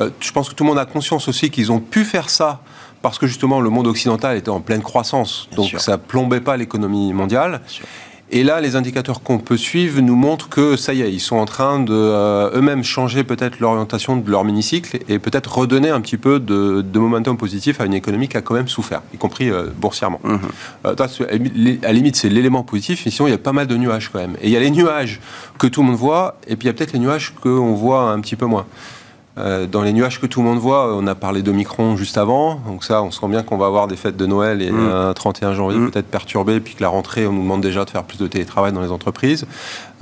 Euh, 0.00 0.10
je 0.20 0.32
pense 0.32 0.48
que 0.48 0.54
tout 0.54 0.64
le 0.64 0.68
monde 0.68 0.78
a 0.78 0.86
conscience 0.86 1.28
aussi 1.28 1.50
qu'ils 1.50 1.70
ont 1.70 1.80
pu 1.80 2.04
faire 2.04 2.30
ça 2.30 2.60
parce 3.02 3.18
que 3.18 3.26
justement 3.26 3.60
le 3.60 3.68
monde 3.68 3.86
occidental 3.86 4.36
était 4.38 4.48
en 4.48 4.60
pleine 4.60 4.82
croissance, 4.82 5.48
donc 5.54 5.74
ça 5.76 5.98
plombait 5.98 6.40
pas 6.40 6.56
l'économie 6.56 7.12
mondiale. 7.12 7.60
Et 8.30 8.42
là, 8.42 8.60
les 8.60 8.74
indicateurs 8.74 9.22
qu'on 9.22 9.38
peut 9.38 9.56
suivre 9.56 10.00
nous 10.00 10.16
montrent 10.16 10.48
que 10.48 10.76
ça 10.76 10.94
y 10.94 11.02
est, 11.02 11.12
ils 11.12 11.20
sont 11.20 11.36
en 11.36 11.44
train 11.44 11.78
de 11.78 11.92
euh, 11.92 12.50
eux-mêmes 12.54 12.82
changer 12.82 13.22
peut-être 13.22 13.60
l'orientation 13.60 14.16
de 14.16 14.28
leur 14.30 14.44
mini-cycle 14.44 14.98
et 15.08 15.18
peut-être 15.18 15.58
redonner 15.58 15.90
un 15.90 16.00
petit 16.00 16.16
peu 16.16 16.40
de, 16.40 16.98
momentum 16.98 17.36
positif 17.36 17.80
à 17.80 17.84
une 17.84 17.94
économie 17.94 18.28
qui 18.28 18.36
a 18.36 18.40
quand 18.40 18.54
même 18.54 18.68
souffert, 18.68 19.02
y 19.12 19.18
compris 19.18 19.50
euh, 19.50 19.66
boursièrement. 19.76 20.20
Mhm. 20.24 20.40
Euh, 20.86 20.94
à 20.98 21.86
la 21.86 21.92
limite, 21.92 22.16
c'est 22.16 22.30
l'élément 22.30 22.62
positif, 22.62 23.02
mais 23.04 23.10
sinon, 23.10 23.28
il 23.28 23.32
y 23.32 23.34
a 23.34 23.38
pas 23.38 23.52
mal 23.52 23.66
de 23.66 23.76
nuages 23.76 24.10
quand 24.10 24.20
même. 24.20 24.36
Et 24.40 24.48
il 24.48 24.50
y 24.50 24.56
a 24.56 24.60
les 24.60 24.70
nuages 24.70 25.20
que 25.58 25.66
tout 25.66 25.82
le 25.82 25.88
monde 25.88 25.96
voit, 25.96 26.38
et 26.46 26.56
puis 26.56 26.66
il 26.66 26.68
y 26.68 26.70
a 26.70 26.72
peut-être 26.72 26.94
les 26.94 26.98
nuages 26.98 27.34
qu'on 27.42 27.74
voit 27.74 28.10
un 28.10 28.20
petit 28.20 28.36
peu 28.36 28.46
moins. 28.46 28.66
Euh, 29.36 29.66
dans 29.66 29.82
les 29.82 29.92
nuages 29.92 30.20
que 30.20 30.26
tout 30.26 30.40
le 30.40 30.46
monde 30.46 30.58
voit, 30.58 30.94
on 30.94 31.08
a 31.08 31.16
parlé 31.16 31.42
d'Omicron 31.42 31.96
juste 31.96 32.18
avant, 32.18 32.60
donc 32.66 32.84
ça, 32.84 33.02
on 33.02 33.10
sent 33.10 33.26
bien 33.26 33.42
qu'on 33.42 33.56
va 33.56 33.66
avoir 33.66 33.88
des 33.88 33.96
fêtes 33.96 34.16
de 34.16 34.26
Noël 34.26 34.62
et 34.62 34.70
mm. 34.70 34.88
un 34.88 35.12
31 35.12 35.54
janvier 35.54 35.78
mm. 35.80 35.90
peut-être 35.90 36.06
perturbé, 36.06 36.60
puis 36.60 36.74
que 36.74 36.82
la 36.82 36.88
rentrée, 36.88 37.26
on 37.26 37.32
nous 37.32 37.42
demande 37.42 37.60
déjà 37.60 37.84
de 37.84 37.90
faire 37.90 38.04
plus 38.04 38.18
de 38.18 38.28
télétravail 38.28 38.72
dans 38.72 38.80
les 38.80 38.92
entreprises. 38.92 39.44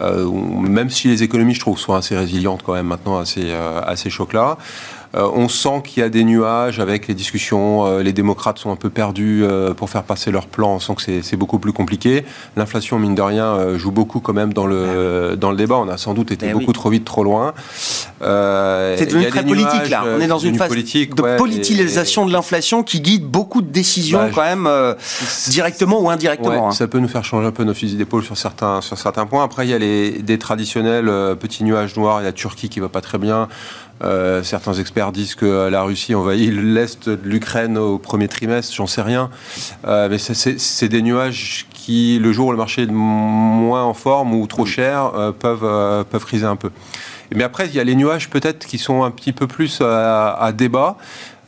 Euh, 0.00 0.30
même 0.30 0.90
si 0.90 1.08
les 1.08 1.22
économies, 1.22 1.54
je 1.54 1.60
trouve, 1.60 1.78
sont 1.78 1.94
assez 1.94 2.16
résilientes 2.16 2.62
quand 2.62 2.74
même 2.74 2.86
maintenant 2.86 3.18
à 3.18 3.24
ces, 3.24 3.50
euh, 3.50 3.80
à 3.82 3.96
ces 3.96 4.10
chocs-là. 4.10 4.58
Euh, 5.14 5.28
on 5.34 5.48
sent 5.48 5.82
qu'il 5.84 6.02
y 6.02 6.06
a 6.06 6.08
des 6.08 6.24
nuages 6.24 6.80
avec 6.80 7.08
les 7.08 7.14
discussions. 7.14 7.86
Euh, 7.86 8.02
les 8.02 8.12
démocrates 8.12 8.58
sont 8.58 8.70
un 8.70 8.76
peu 8.76 8.90
perdus 8.90 9.42
euh, 9.44 9.74
pour 9.74 9.90
faire 9.90 10.04
passer 10.04 10.30
leur 10.30 10.46
plan. 10.46 10.74
On 10.74 10.80
sent 10.80 10.94
que 10.96 11.22
c'est 11.22 11.36
beaucoup 11.36 11.58
plus 11.58 11.72
compliqué. 11.72 12.24
L'inflation, 12.56 12.98
mine 12.98 13.14
de 13.14 13.22
rien, 13.22 13.76
joue 13.76 13.90
beaucoup 13.90 14.20
quand 14.20 14.32
même 14.32 14.52
dans 14.52 14.66
le, 14.66 15.36
dans 15.36 15.50
le 15.50 15.56
débat. 15.56 15.76
On 15.76 15.88
a 15.88 15.96
sans 15.96 16.14
doute 16.14 16.30
été 16.30 16.46
eh 16.48 16.52
beaucoup 16.52 16.72
trop 16.72 16.90
vite, 16.90 17.04
trop 17.04 17.24
loin. 17.24 17.52
Euh, 18.22 18.94
c'est 18.96 19.06
devenu 19.06 19.26
très 19.26 19.44
politique 19.44 19.88
là. 19.90 20.04
On 20.06 20.20
est 20.20 20.26
dans 20.26 20.38
une 20.38 20.56
phase 20.56 20.68
politique, 20.68 21.14
de 21.14 21.36
politisation 21.36 22.26
de 22.26 22.32
l'inflation 22.32 22.82
qui 22.82 23.00
guide 23.00 23.24
beaucoup 23.24 23.62
de 23.62 23.70
décisions 23.70 24.18
bah, 24.18 24.30
quand 24.32 24.42
même 24.42 24.66
euh, 24.66 24.94
directement 25.48 26.00
ou 26.00 26.08
indirectement. 26.08 26.68
Hein. 26.68 26.72
Ça 26.72 26.86
peut 26.86 26.98
nous 26.98 27.08
faire 27.08 27.24
changer 27.24 27.48
un 27.48 27.52
peu 27.52 27.64
nos 27.64 27.74
fusils 27.74 27.98
d'épaule 27.98 28.22
sur 28.22 28.36
certains, 28.36 28.80
sur 28.80 28.96
certains 28.96 29.26
points. 29.26 29.42
Après, 29.42 29.66
il 29.66 29.70
y 29.70 29.74
a 29.74 29.78
les, 29.78 30.22
des 30.22 30.38
traditionnels 30.38 31.08
euh, 31.08 31.34
petits 31.34 31.64
nuages 31.64 31.96
noirs. 31.96 32.20
Il 32.20 32.24
y 32.24 32.26
a 32.26 32.28
la 32.28 32.32
Turquie 32.32 32.68
qui 32.68 32.80
va 32.80 32.88
pas 32.88 33.00
très 33.00 33.18
bien. 33.18 33.48
Certains 34.42 34.74
experts 34.74 35.12
disent 35.12 35.34
que 35.34 35.68
la 35.68 35.82
Russie 35.82 36.14
envahit 36.14 36.52
l'est 36.52 37.08
de 37.08 37.18
l'Ukraine 37.24 37.78
au 37.78 37.98
premier 37.98 38.28
trimestre, 38.28 38.74
j'en 38.74 38.86
sais 38.86 39.02
rien. 39.02 39.30
mais 39.86 40.18
c'est 40.18 40.88
des 40.88 41.02
nuages 41.02 41.66
qui, 41.72 42.18
le 42.20 42.32
jour 42.32 42.48
où 42.48 42.52
le 42.52 42.58
marché 42.58 42.82
est 42.82 42.90
moins 42.90 43.84
en 43.84 43.94
forme 43.94 44.34
ou 44.34 44.46
trop 44.46 44.66
cher, 44.66 45.12
peuvent, 45.38 46.04
peuvent 46.10 46.24
criser 46.24 46.46
un 46.46 46.56
peu. 46.56 46.70
Mais 47.34 47.44
après, 47.44 47.66
il 47.66 47.74
y 47.74 47.80
a 47.80 47.84
les 47.84 47.94
nuages 47.94 48.30
peut-être 48.30 48.66
qui 48.66 48.78
sont 48.78 49.04
un 49.04 49.10
petit 49.10 49.32
peu 49.32 49.46
plus 49.46 49.80
à, 49.80 50.52
débat. 50.52 50.96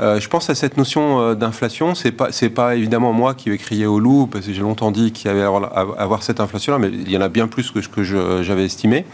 Euh, 0.01 0.19
je 0.19 0.29
pense 0.29 0.51
à 0.51 0.55
cette 0.55 0.77
notion 0.77 1.21
euh, 1.21 1.35
d'inflation. 1.35 1.95
C'est 1.95 2.11
pas 2.11 2.33
c'est 2.33 2.51
pas 2.51 2.75
évidemment 2.75 3.13
moi 3.13 3.35
qui 3.35 3.49
vais 3.49 3.59
crier 3.59 3.87
au 3.87 4.01
loup 4.01 4.27
parce 4.27 4.47
que 4.47 4.53
j'ai 4.53 4.61
longtemps 4.61 4.91
dit 4.91 5.13
qu'il 5.13 5.29
y 5.29 5.31
avait 5.31 5.43
avoir, 5.43 5.71
avoir 5.99 6.23
cette 6.25 6.41
inflation-là, 6.41 6.79
mais 6.79 6.89
il 6.89 7.11
y 7.11 7.17
en 7.17 7.21
a 7.21 7.29
bien 7.29 7.47
plus 7.47 7.71
que 7.71 7.81
ce 7.81 7.89
que 7.89 8.03
j'avais 8.03 8.65
estimé. 8.65 9.05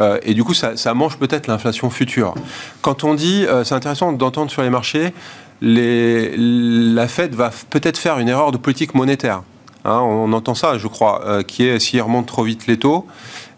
Euh, 0.00 0.18
et 0.22 0.34
du 0.34 0.44
coup, 0.44 0.54
ça, 0.54 0.76
ça 0.76 0.94
mange 0.94 1.18
peut-être 1.18 1.46
l'inflation 1.46 1.90
future. 1.90 2.34
Quand 2.82 3.04
on 3.04 3.14
dit, 3.14 3.46
c'est 3.64 3.74
intéressant 3.74 4.12
d'entendre 4.12 4.50
sur 4.50 4.62
les 4.62 4.70
marchés, 4.70 5.12
la 5.60 7.08
Fed 7.08 7.34
va 7.34 7.50
peut-être 7.70 7.98
faire 7.98 8.18
une 8.18 8.28
erreur 8.28 8.52
de 8.52 8.58
politique 8.58 8.94
monétaire. 8.94 9.42
Hein, 9.84 10.00
on 10.00 10.32
entend 10.32 10.54
ça, 10.54 10.78
je 10.78 10.86
crois, 10.86 11.42
qui 11.44 11.66
est 11.66 11.78
s'il 11.78 12.00
remonte 12.02 12.26
trop 12.26 12.44
vite 12.44 12.66
les 12.66 12.78
taux, 12.78 13.06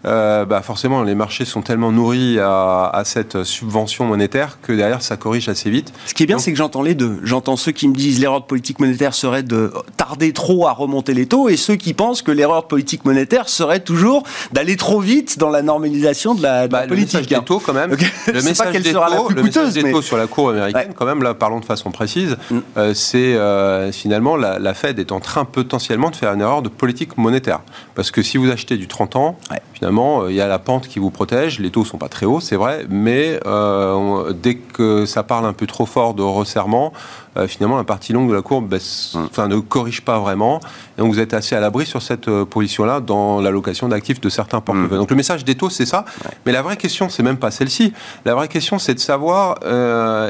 euh, 0.06 0.44
bah 0.44 0.62
forcément, 0.62 1.02
les 1.02 1.14
marchés 1.14 1.44
sont 1.44 1.62
tellement 1.62 1.92
nourris 1.92 2.38
à, 2.38 3.02
cette 3.04 3.44
subvention 3.44 4.04
monétaire 4.04 4.58
que 4.62 4.72
derrière, 4.72 5.02
ça 5.02 5.16
corrige 5.16 5.48
assez 5.48 5.70
vite. 5.70 5.92
Ce 6.06 6.14
qui 6.14 6.22
est 6.22 6.26
bien, 6.26 6.38
c'est 6.38 6.52
que 6.52 6.58
j'entends 6.58 6.82
les 6.82 6.94
deux. 6.94 7.20
J'entends 7.22 7.56
ceux 7.56 7.72
qui 7.72 7.88
me 7.88 7.94
disent 7.94 8.20
l'erreur 8.20 8.42
de 8.42 8.46
politique 8.46 8.78
monétaire 8.78 9.14
serait 9.14 9.42
de 9.42 9.72
tarder 9.96 10.32
trop 10.32 10.66
à 10.66 10.72
remonter 10.72 11.14
les 11.14 11.26
taux 11.26 11.48
et 11.48 11.56
ceux 11.56 11.76
qui 11.76 11.94
pensent 11.94 12.22
que 12.22 12.30
l'erreur 12.30 12.62
de 12.62 12.66
politique 12.66 13.04
monétaire 13.04 13.48
serait 13.48 13.80
toujours 13.80 14.22
d'aller 14.52 14.76
trop 14.76 15.00
vite 15.00 15.38
dans 15.38 15.50
la 15.50 15.62
normalisation 15.62 16.34
de 16.34 16.42
la, 16.42 16.68
bah, 16.68 16.86
politique. 16.86 17.14
Le 17.14 17.20
message 17.20 17.38
des 17.38 17.44
taux, 17.44 17.60
quand 17.60 17.74
même. 17.74 17.96
Le 18.26 18.42
message 18.42 18.72
des 18.72 18.92
taux, 18.92 19.28
le 19.30 19.42
message 19.42 19.72
des 19.72 19.90
taux 19.90 20.02
sur 20.02 20.16
la 20.16 20.26
cour 20.26 20.50
américaine, 20.50 20.92
quand 20.94 21.06
même, 21.06 21.22
là, 21.22 21.34
parlons 21.34 21.60
de 21.60 21.64
façon 21.64 21.90
précise, 21.90 22.36
mm. 22.50 22.58
euh, 22.76 22.94
c'est 22.94 23.34
euh, 23.34 23.90
finalement 23.92 24.36
la, 24.36 24.58
la, 24.58 24.74
Fed 24.74 24.98
est 24.98 25.12
en 25.12 25.20
train 25.20 25.44
potentiellement 25.44 26.10
de 26.10 26.16
faire 26.16 26.32
une 26.32 26.40
erreur 26.40 26.62
de 26.62 26.68
politique 26.68 27.18
monétaire. 27.18 27.60
Parce 27.94 28.10
que 28.10 28.22
si 28.22 28.36
vous 28.36 28.50
achetez 28.50 28.76
du 28.76 28.86
30 28.86 29.16
ans, 29.16 29.38
finalement, 29.80 30.24
euh, 30.24 30.30
il 30.30 30.36
y 30.36 30.42
a 30.42 30.46
la 30.46 30.58
pente 30.58 30.88
qui 30.88 30.98
vous 30.98 31.10
protège. 31.10 31.58
Les 31.58 31.70
taux 31.70 31.86
sont 31.86 31.96
pas 31.96 32.10
très 32.10 32.26
hauts, 32.26 32.40
c'est 32.40 32.56
vrai, 32.56 32.84
mais 32.90 33.40
euh, 33.46 34.34
dès 34.34 34.56
que 34.56 35.06
ça 35.06 35.22
parle 35.22 35.46
un 35.46 35.54
peu 35.54 35.66
trop 35.66 35.86
fort 35.86 36.12
de 36.12 36.22
resserrement, 36.22 36.92
euh, 37.38 37.48
finalement, 37.48 37.78
la 37.78 37.84
partie 37.84 38.12
longue 38.12 38.28
de 38.28 38.34
la 38.34 38.42
courbe 38.42 38.68
baisse, 38.68 39.14
hum. 39.14 39.26
enfin, 39.30 39.48
ne 39.48 39.56
corrige 39.58 40.02
pas 40.02 40.18
vraiment. 40.18 40.60
Et 40.98 41.00
donc, 41.00 41.10
vous 41.10 41.18
êtes 41.18 41.32
assez 41.32 41.56
à 41.56 41.60
l'abri 41.60 41.86
sur 41.86 42.02
cette 42.02 42.28
position-là 42.28 43.00
dans 43.00 43.40
l'allocation 43.40 43.88
d'actifs 43.88 44.20
de 44.20 44.28
certains 44.28 44.60
portefeuilles. 44.60 44.92
Hum. 44.92 44.98
Donc, 44.98 45.10
le 45.10 45.16
message 45.16 45.46
des 45.46 45.54
taux, 45.54 45.70
c'est 45.70 45.86
ça. 45.86 46.04
Mais 46.44 46.52
la 46.52 46.60
vraie 46.60 46.76
question, 46.76 47.08
c'est 47.08 47.22
même 47.22 47.38
pas 47.38 47.50
celle-ci. 47.50 47.94
La 48.26 48.34
vraie 48.34 48.48
question, 48.48 48.78
c'est 48.78 48.92
de 48.92 49.00
savoir, 49.00 49.60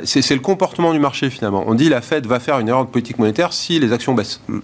c'est 0.04 0.30
le 0.30 0.40
comportement 0.40 0.92
du 0.92 1.00
marché 1.00 1.28
finalement. 1.28 1.64
On 1.66 1.74
dit 1.74 1.88
la 1.88 2.02
Fed 2.02 2.24
va 2.26 2.38
faire 2.38 2.60
une 2.60 2.68
erreur 2.68 2.84
de 2.84 2.90
politique 2.90 3.18
monétaire 3.18 3.52
si 3.52 3.80
les 3.80 3.92
actions 3.92 4.14
baissent. 4.14 4.42
Hum. 4.48 4.62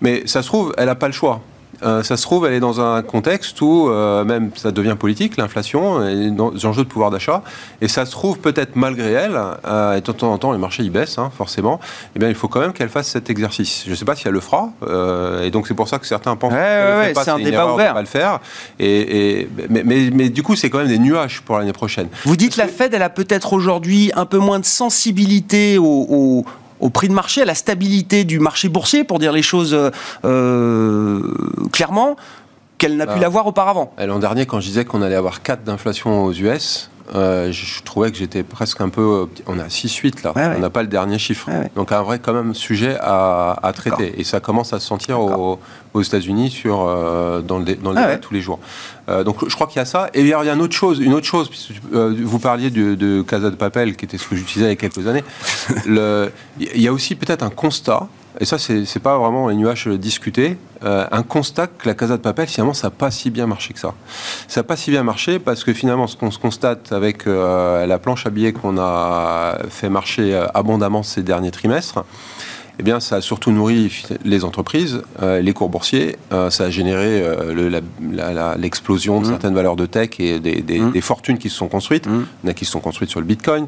Mais 0.00 0.22
ça 0.26 0.42
se 0.42 0.48
trouve, 0.48 0.72
elle 0.78 0.86
n'a 0.86 0.94
pas 0.94 1.08
le 1.08 1.12
choix. 1.12 1.42
Euh, 1.82 2.02
ça 2.02 2.16
se 2.16 2.22
trouve, 2.22 2.46
elle 2.46 2.54
est 2.54 2.60
dans 2.60 2.80
un 2.80 3.02
contexte 3.02 3.60
où 3.60 3.88
euh, 3.88 4.24
même 4.24 4.50
ça 4.54 4.70
devient 4.70 4.96
politique, 4.98 5.36
l'inflation, 5.36 6.06
et 6.06 6.14
les 6.14 6.66
enjeux 6.66 6.84
de 6.84 6.88
pouvoir 6.88 7.10
d'achat. 7.10 7.42
Et 7.80 7.88
ça 7.88 8.06
se 8.06 8.10
trouve 8.10 8.38
peut-être 8.38 8.76
malgré 8.76 9.12
elle, 9.12 9.38
euh, 9.66 9.96
et 9.96 10.00
de 10.00 10.12
temps 10.12 10.32
en 10.32 10.38
temps 10.38 10.52
les 10.52 10.58
marchés 10.58 10.82
y 10.82 10.90
baissent, 10.90 11.18
hein, 11.18 11.30
forcément. 11.36 11.80
Eh 12.16 12.18
bien, 12.18 12.28
il 12.28 12.34
faut 12.34 12.48
quand 12.48 12.60
même 12.60 12.72
qu'elle 12.72 12.88
fasse 12.88 13.08
cet 13.08 13.30
exercice. 13.30 13.82
Je 13.86 13.90
ne 13.90 13.96
sais 13.96 14.04
pas 14.04 14.16
si 14.16 14.28
elle 14.28 14.34
le 14.34 14.40
fera, 14.40 14.70
et 15.42 15.50
donc 15.50 15.66
c'est 15.66 15.74
pour 15.74 15.88
ça 15.88 15.98
que 15.98 16.06
certains 16.06 16.36
pensent 16.36 16.52
qu'elle 16.52 17.08
ne 17.08 17.14
pas. 17.14 17.24
C'est 17.24 17.30
un 17.30 17.38
débat 17.38 17.72
ouvert. 17.72 17.94
Va 17.94 18.00
le 18.00 18.06
faire. 18.06 18.40
Et, 18.78 19.48
mais, 19.68 19.82
mais, 19.84 20.28
du 20.28 20.42
coup, 20.42 20.56
c'est 20.56 20.70
quand 20.70 20.78
même 20.78 20.88
des 20.88 20.98
nuages 20.98 21.42
pour 21.42 21.58
l'année 21.58 21.72
prochaine. 21.72 22.08
Vous 22.24 22.36
dites 22.36 22.54
que 22.54 22.60
la 22.60 22.68
Fed, 22.68 22.92
elle 22.94 23.02
a 23.02 23.10
peut-être 23.10 23.52
aujourd'hui 23.52 24.10
un 24.14 24.26
peu 24.26 24.38
moins 24.38 24.58
de 24.58 24.64
sensibilité 24.64 25.78
au, 25.78 26.44
au 26.84 26.90
prix 26.90 27.08
de 27.08 27.14
marché, 27.14 27.40
à 27.40 27.46
la 27.46 27.54
stabilité 27.54 28.24
du 28.24 28.38
marché 28.38 28.68
boursier, 28.68 29.04
pour 29.04 29.18
dire 29.18 29.32
les 29.32 29.40
choses 29.40 29.74
euh, 30.24 31.34
clairement, 31.72 32.16
qu'elle 32.76 32.98
n'a 32.98 33.06
pu 33.06 33.14
bah, 33.14 33.20
l'avoir 33.20 33.46
auparavant. 33.46 33.94
L'an 33.98 34.18
dernier, 34.18 34.44
quand 34.44 34.60
je 34.60 34.66
disais 34.66 34.84
qu'on 34.84 35.00
allait 35.00 35.14
avoir 35.14 35.42
4 35.42 35.64
d'inflation 35.64 36.24
aux 36.24 36.32
US, 36.34 36.90
euh, 37.14 37.52
je 37.52 37.82
trouvais 37.82 38.10
que 38.10 38.16
j'étais 38.16 38.42
presque 38.42 38.80
un 38.80 38.88
peu. 38.88 39.26
On 39.46 39.58
a 39.58 39.64
6-8 39.64 40.24
là, 40.24 40.32
on 40.56 40.58
n'a 40.58 40.70
pas 40.70 40.82
le 40.82 40.88
dernier 40.88 41.18
chiffre. 41.18 41.50
Donc 41.76 41.92
un 41.92 42.02
vrai 42.02 42.18
quand 42.18 42.32
même 42.32 42.54
sujet 42.54 42.96
à, 43.00 43.72
traiter. 43.74 44.14
Et 44.18 44.24
ça 44.24 44.40
commence 44.40 44.72
à 44.72 44.80
se 44.80 44.86
sentir 44.86 45.20
aux, 45.20 45.58
États-Unis 46.00 46.50
sur 46.50 46.80
euh, 46.80 47.40
dans 47.40 47.58
le, 47.58 47.74
dans 47.76 47.94
ah 47.96 48.16
tous 48.16 48.34
les 48.34 48.40
jours. 48.40 48.58
Euh, 49.08 49.22
donc 49.22 49.46
je 49.46 49.54
crois 49.54 49.66
qu'il 49.66 49.76
y 49.76 49.82
a 49.82 49.84
ça. 49.84 50.08
Et 50.14 50.20
il 50.20 50.26
y 50.26 50.32
a 50.32 50.54
une 50.54 50.62
autre 50.62 50.74
chose, 50.74 50.98
une 50.98 51.14
autre 51.14 51.26
chose. 51.26 51.50
vous 51.92 52.38
parliez 52.38 52.70
de, 52.70 52.94
de, 52.94 53.22
Casa 53.22 53.50
de 53.50 53.56
Papel, 53.56 53.96
qui 53.96 54.06
était 54.06 54.18
ce 54.18 54.26
que 54.26 54.36
j'utilisais 54.36 54.66
il 54.66 54.70
y 54.70 54.72
a 54.72 54.76
quelques 54.76 55.06
années. 55.06 55.24
il 56.58 56.80
y 56.80 56.88
a 56.88 56.92
aussi 56.92 57.14
peut-être 57.14 57.42
un 57.42 57.50
constat 57.50 58.08
et 58.40 58.44
ça, 58.44 58.58
c'est 58.58 58.98
pas 59.00 59.16
vraiment 59.16 59.48
un 59.48 59.54
nuage 59.54 59.86
discuté, 59.86 60.58
euh, 60.84 61.06
un 61.12 61.22
constat 61.22 61.68
que 61.68 61.86
la 61.88 61.94
Casa 61.94 62.16
de 62.16 62.22
Papel, 62.22 62.48
finalement, 62.48 62.74
ça 62.74 62.88
n'a 62.88 62.90
pas 62.90 63.12
si 63.12 63.30
bien 63.30 63.46
marché 63.46 63.72
que 63.72 63.78
ça. 63.78 63.94
Ça 64.48 64.60
n'a 64.60 64.64
pas 64.64 64.76
si 64.76 64.90
bien 64.90 65.04
marché 65.04 65.38
parce 65.38 65.62
que 65.62 65.72
finalement, 65.72 66.08
ce 66.08 66.16
qu'on 66.16 66.32
se 66.32 66.38
constate 66.38 66.92
avec 66.92 67.28
euh, 67.28 67.86
la 67.86 67.98
planche 67.98 68.26
à 68.26 68.30
billets 68.30 68.52
qu'on 68.52 68.76
a 68.78 69.58
fait 69.68 69.88
marcher 69.88 70.34
euh, 70.34 70.46
abondamment 70.52 71.04
ces 71.04 71.22
derniers 71.22 71.52
trimestres, 71.52 72.04
eh 72.78 72.82
bien, 72.82 72.98
ça 72.98 73.16
a 73.16 73.20
surtout 73.20 73.52
nourri 73.52 74.04
les 74.24 74.44
entreprises, 74.44 75.02
euh, 75.22 75.40
les 75.40 75.52
cours 75.52 75.68
boursiers. 75.68 76.16
Euh, 76.32 76.50
ça 76.50 76.64
a 76.64 76.70
généré 76.70 77.22
euh, 77.22 77.80
l'explosion 78.58 79.20
de 79.20 79.26
mmh. 79.26 79.28
certaines 79.28 79.54
valeurs 79.54 79.76
de 79.76 79.86
tech 79.86 80.10
et 80.18 80.40
des, 80.40 80.80
mmh. 80.80 81.00
fortunes 81.00 81.38
qui 81.38 81.50
se 81.50 81.56
sont 81.56 81.68
construites, 81.68 82.08
mmh. 82.08 82.52
qui 82.54 82.64
se 82.64 82.72
sont 82.72 82.80
construites 82.80 83.10
sur 83.10 83.20
le 83.20 83.26
Bitcoin. 83.26 83.66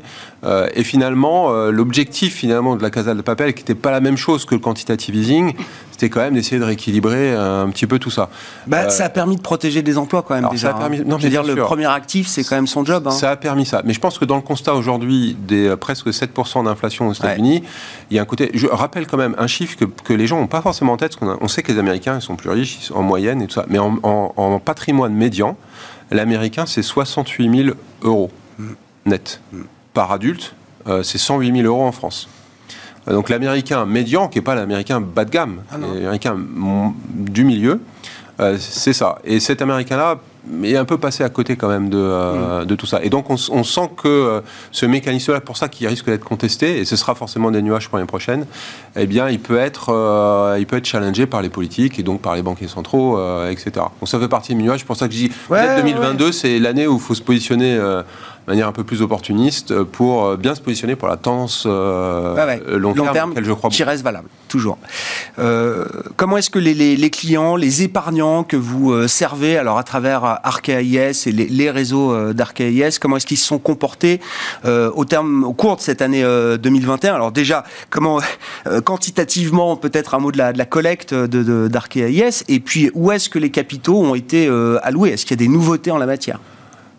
et 0.74 0.82
finalement, 0.82 1.52
l'objectif 1.70 2.34
finalement 2.34 2.76
de 2.76 2.82
la 2.82 2.90
Casa 2.90 3.14
de 3.14 3.22
Papel, 3.22 3.54
qui 3.54 3.62
n'était 3.62 3.74
pas 3.74 3.90
la 3.90 4.00
même 4.00 4.16
chose 4.16 4.44
que 4.44 4.54
le 4.54 4.60
quantitative 4.60 5.14
easing, 5.14 5.54
c'était 5.96 6.10
quand 6.10 6.20
même 6.20 6.34
d'essayer 6.34 6.58
de 6.58 6.64
rééquilibrer 6.64 7.34
un 7.34 7.70
petit 7.70 7.86
peu 7.86 7.98
tout 7.98 8.10
ça. 8.10 8.28
Bah, 8.66 8.90
ça 8.90 9.06
a 9.06 9.08
permis 9.08 9.36
de 9.36 9.40
protéger 9.40 9.80
des 9.80 9.96
emplois 9.96 10.22
quand 10.22 10.34
même 10.34 10.48
déjà. 10.50 10.68
Ça 10.68 10.76
a 10.76 10.78
permis, 10.78 10.98
hein. 10.98 11.04
non, 11.06 11.16
je 11.16 11.24
veux 11.24 11.30
dire, 11.30 11.42
le 11.42 11.56
premier 11.56 11.86
actif, 11.86 12.26
c'est 12.26 12.44
quand 12.44 12.54
même 12.54 12.66
son 12.66 12.84
job. 12.84 13.06
Hein. 13.06 13.12
Ça 13.12 13.30
a 13.30 13.36
permis 13.36 13.64
ça. 13.64 13.80
Mais 13.82 13.94
je 13.94 14.00
pense 14.00 14.18
que 14.18 14.26
dans 14.26 14.36
le 14.36 14.42
constat 14.42 14.74
aujourd'hui 14.74 15.38
des 15.48 15.74
presque 15.76 16.08
7% 16.08 16.64
d'inflation 16.64 17.08
aux 17.08 17.14
États-Unis, 17.14 17.62
il 18.10 18.16
y 18.16 18.18
a 18.18 18.22
un 18.22 18.26
côté. 18.26 18.50
Je 18.52 18.66
rappelle 18.66 19.06
quand 19.06 19.16
même 19.16 19.34
un 19.38 19.46
chiffre 19.46 19.78
que, 20.04 20.12
les 20.12 20.26
gens 20.26 20.38
n'ont 20.38 20.46
pas 20.46 20.60
forcément 20.60 20.92
en 20.92 20.96
tête. 20.98 21.16
Parce 21.16 21.38
on, 21.40 21.48
sait 21.48 21.62
que 21.62 21.72
les 21.72 21.78
Américains 21.78 22.16
ils 22.16 22.22
sont 22.22 22.36
plus 22.36 22.50
riches 22.50 22.90
en 22.94 23.02
moyenne 23.02 23.40
et 23.40 23.46
tout 23.46 23.54
ça. 23.54 23.64
Mais 23.68 23.78
en, 23.78 24.60
patrimoine 24.62 25.14
médian, 25.14 25.56
l'Américain, 26.10 26.66
c'est 26.66 26.82
68 26.82 27.64
000 27.64 27.76
euros 28.02 28.30
mm. 28.58 28.72
net. 29.06 29.40
Mm. 29.52 29.62
Par 29.94 30.12
adulte, 30.12 30.54
euh, 30.88 31.02
c'est 31.02 31.16
108 31.16 31.62
000 31.62 31.66
euros 31.66 31.86
en 31.86 31.92
France. 31.92 32.28
Euh, 33.08 33.12
donc 33.12 33.28
l'Américain 33.28 33.86
médian, 33.86 34.28
qui 34.28 34.38
n'est 34.38 34.44
pas 34.44 34.54
l'Américain 34.54 35.00
bas 35.00 35.24
de 35.24 35.30
gamme, 35.30 35.62
ah 35.70 35.76
l'Américain 35.78 36.36
du 37.14 37.44
milieu, 37.44 37.80
euh, 38.40 38.56
c'est 38.58 38.92
ça. 38.92 39.18
Et 39.24 39.40
cet 39.40 39.62
Américain-là 39.62 40.18
est 40.62 40.76
un 40.76 40.84
peu 40.84 40.98
passé 40.98 41.24
à 41.24 41.28
côté 41.28 41.56
quand 41.56 41.68
même 41.68 41.88
de, 41.88 41.98
euh, 41.98 42.62
mm. 42.62 42.66
de 42.66 42.74
tout 42.74 42.86
ça. 42.86 43.02
Et 43.02 43.08
donc 43.08 43.30
on, 43.30 43.36
sent 43.36 43.90
que 43.96 44.08
euh, 44.08 44.40
ce 44.72 44.84
mécanisme-là, 44.84 45.40
pour 45.40 45.56
ça 45.56 45.68
qu'il 45.68 45.86
risque 45.88 46.06
d'être 46.06 46.24
contesté, 46.24 46.78
et 46.78 46.84
ce 46.84 46.96
sera 46.96 47.14
forcément 47.14 47.50
des 47.50 47.62
nuages 47.62 47.88
pour 47.88 47.96
l'année 47.96 48.06
prochaine, 48.06 48.46
eh 48.94 49.06
bien 49.06 49.30
il 49.30 49.40
peut, 49.40 49.58
être, 49.58 50.56
il 50.58 50.66
peut 50.66 50.76
être 50.76 50.86
challengé 50.86 51.26
par 51.26 51.40
les 51.40 51.48
politiques 51.48 51.98
et 51.98 52.02
donc 52.02 52.20
par 52.20 52.36
les 52.36 52.42
banquiers 52.42 52.68
centraux, 52.68 53.18
etc. 53.48 53.70
Donc 53.74 54.08
ça 54.08 54.18
fait 54.20 54.28
partie 54.28 54.54
des 54.54 54.62
nuages. 54.62 54.80
C'est 54.80 54.86
pour 54.86 54.96
ça 54.96 55.08
que 55.08 55.14
je 55.14 55.18
dis, 55.18 55.28
peut-être 55.48 55.82
2022, 55.82 56.32
c'est 56.32 56.58
l'année 56.58 56.86
où 56.86 56.96
il 56.96 57.00
faut 57.00 57.14
se 57.14 57.22
positionner 57.22 57.80
manière 58.46 58.68
un 58.68 58.72
peu 58.72 58.84
plus 58.84 59.02
opportuniste 59.02 59.72
euh, 59.72 59.84
pour 59.84 60.24
euh, 60.24 60.36
bien 60.36 60.54
se 60.54 60.60
positionner 60.60 60.96
pour 60.96 61.08
la 61.08 61.16
tendance 61.16 61.64
euh, 61.66 62.78
long, 62.78 62.92
terme, 63.12 63.34
je 63.40 63.52
crois 63.52 63.70
qui 63.70 63.82
reste 63.82 64.02
valable 64.02 64.28
toujours. 64.48 64.78
comment 66.16 66.36
est-ce 66.36 66.50
que 66.50 66.58
les, 66.58 67.10
clients, 67.10 67.56
les 67.56 67.82
épargnants 67.82 68.44
que 68.44 68.56
vous 68.56 69.08
servez, 69.08 69.58
alors 69.58 69.76
à 69.76 69.82
travers 69.82 70.24
Arkea 70.44 70.82
IS 70.82 71.26
et 71.26 71.32
les, 71.32 71.70
réseaux 71.70 72.32
d'Arkea 72.32 72.70
IS, 72.70 72.98
comment 73.00 73.16
est-ce 73.16 73.26
qu'ils 73.26 73.38
se 73.38 73.46
sont 73.46 73.58
comportés 73.58 74.20
au 74.64 75.04
terme, 75.04 75.44
au 75.44 75.52
cours 75.52 75.76
de 75.76 75.80
cette 75.80 76.00
année 76.00 76.22
2021 76.22 77.14
Alors 77.14 77.32
déjà, 77.32 77.64
comment 77.90 78.20
quantitativement, 78.84 79.76
peut-être 79.76 80.14
un 80.14 80.20
mot 80.20 80.30
de 80.30 80.38
la, 80.38 80.52
de 80.52 80.58
la 80.58 80.64
collecte 80.66 81.12
de, 81.12 81.68
d'Arkea 81.68 82.08
IS, 82.08 82.44
et 82.48 82.60
puis 82.60 82.90
où 82.94 83.10
est-ce 83.10 83.28
que 83.28 83.40
les 83.40 83.50
capitaux 83.50 84.00
ont 84.00 84.14
été 84.14 84.48
alloués? 84.82 85.10
Est-ce 85.10 85.26
qu'il 85.26 85.38
y 85.38 85.42
a 85.42 85.44
des 85.44 85.52
nouveautés 85.52 85.90
en 85.90 85.98
la 85.98 86.06
matière? 86.06 86.38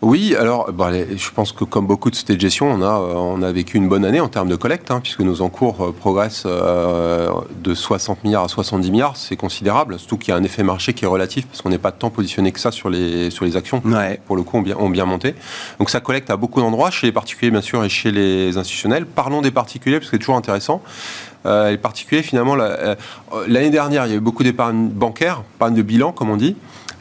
Oui, 0.00 0.36
alors 0.36 0.70
bah, 0.72 0.92
je 0.92 1.30
pense 1.32 1.50
que 1.50 1.64
comme 1.64 1.88
beaucoup 1.88 2.08
de 2.08 2.14
sociétés 2.14 2.36
de 2.36 2.40
gestion, 2.40 2.70
on 2.70 2.82
a, 2.82 2.98
on 2.98 3.42
a 3.42 3.50
vécu 3.50 3.78
une 3.78 3.88
bonne 3.88 4.04
année 4.04 4.20
en 4.20 4.28
termes 4.28 4.48
de 4.48 4.54
collecte, 4.54 4.92
hein, 4.92 5.00
puisque 5.02 5.22
nos 5.22 5.42
encours 5.42 5.92
progressent 5.92 6.46
de 6.46 7.74
60 7.74 8.22
milliards 8.22 8.44
à 8.44 8.48
70 8.48 8.92
milliards, 8.92 9.16
c'est 9.16 9.34
considérable, 9.34 9.98
surtout 9.98 10.16
qu'il 10.16 10.28
y 10.28 10.32
a 10.32 10.36
un 10.36 10.44
effet 10.44 10.62
marché 10.62 10.94
qui 10.94 11.04
est 11.04 11.08
relatif, 11.08 11.48
parce 11.48 11.62
qu'on 11.62 11.70
n'est 11.70 11.78
pas 11.78 11.90
tant 11.90 12.10
positionné 12.10 12.52
que 12.52 12.60
ça 12.60 12.70
sur 12.70 12.90
les, 12.90 13.30
sur 13.30 13.44
les 13.44 13.56
actions, 13.56 13.82
pour 14.24 14.36
le 14.36 14.44
coup, 14.44 14.58
ont 14.58 14.62
bien, 14.62 14.76
ont 14.76 14.88
bien 14.88 15.04
monté. 15.04 15.34
Donc 15.80 15.90
ça 15.90 15.98
collecte 15.98 16.30
à 16.30 16.36
beaucoup 16.36 16.60
d'endroits, 16.60 16.92
chez 16.92 17.08
les 17.08 17.12
particuliers 17.12 17.50
bien 17.50 17.60
sûr 17.60 17.82
et 17.84 17.88
chez 17.88 18.12
les 18.12 18.56
institutionnels. 18.56 19.04
Parlons 19.04 19.42
des 19.42 19.50
particuliers, 19.50 19.98
parce 19.98 20.10
que 20.12 20.16
c'est 20.16 20.20
toujours 20.20 20.36
intéressant. 20.36 20.80
Euh, 21.44 21.70
les 21.70 21.78
particuliers, 21.78 22.22
finalement, 22.22 22.56
euh, 22.56 22.94
l'année 23.48 23.70
dernière, 23.70 24.06
il 24.06 24.10
y 24.10 24.14
a 24.14 24.18
eu 24.18 24.20
beaucoup 24.20 24.44
d'épargne 24.44 24.90
bancaire, 24.90 25.42
épargne 25.56 25.74
de 25.74 25.82
bilan, 25.82 26.12
comme 26.12 26.30
on 26.30 26.36
dit. 26.36 26.54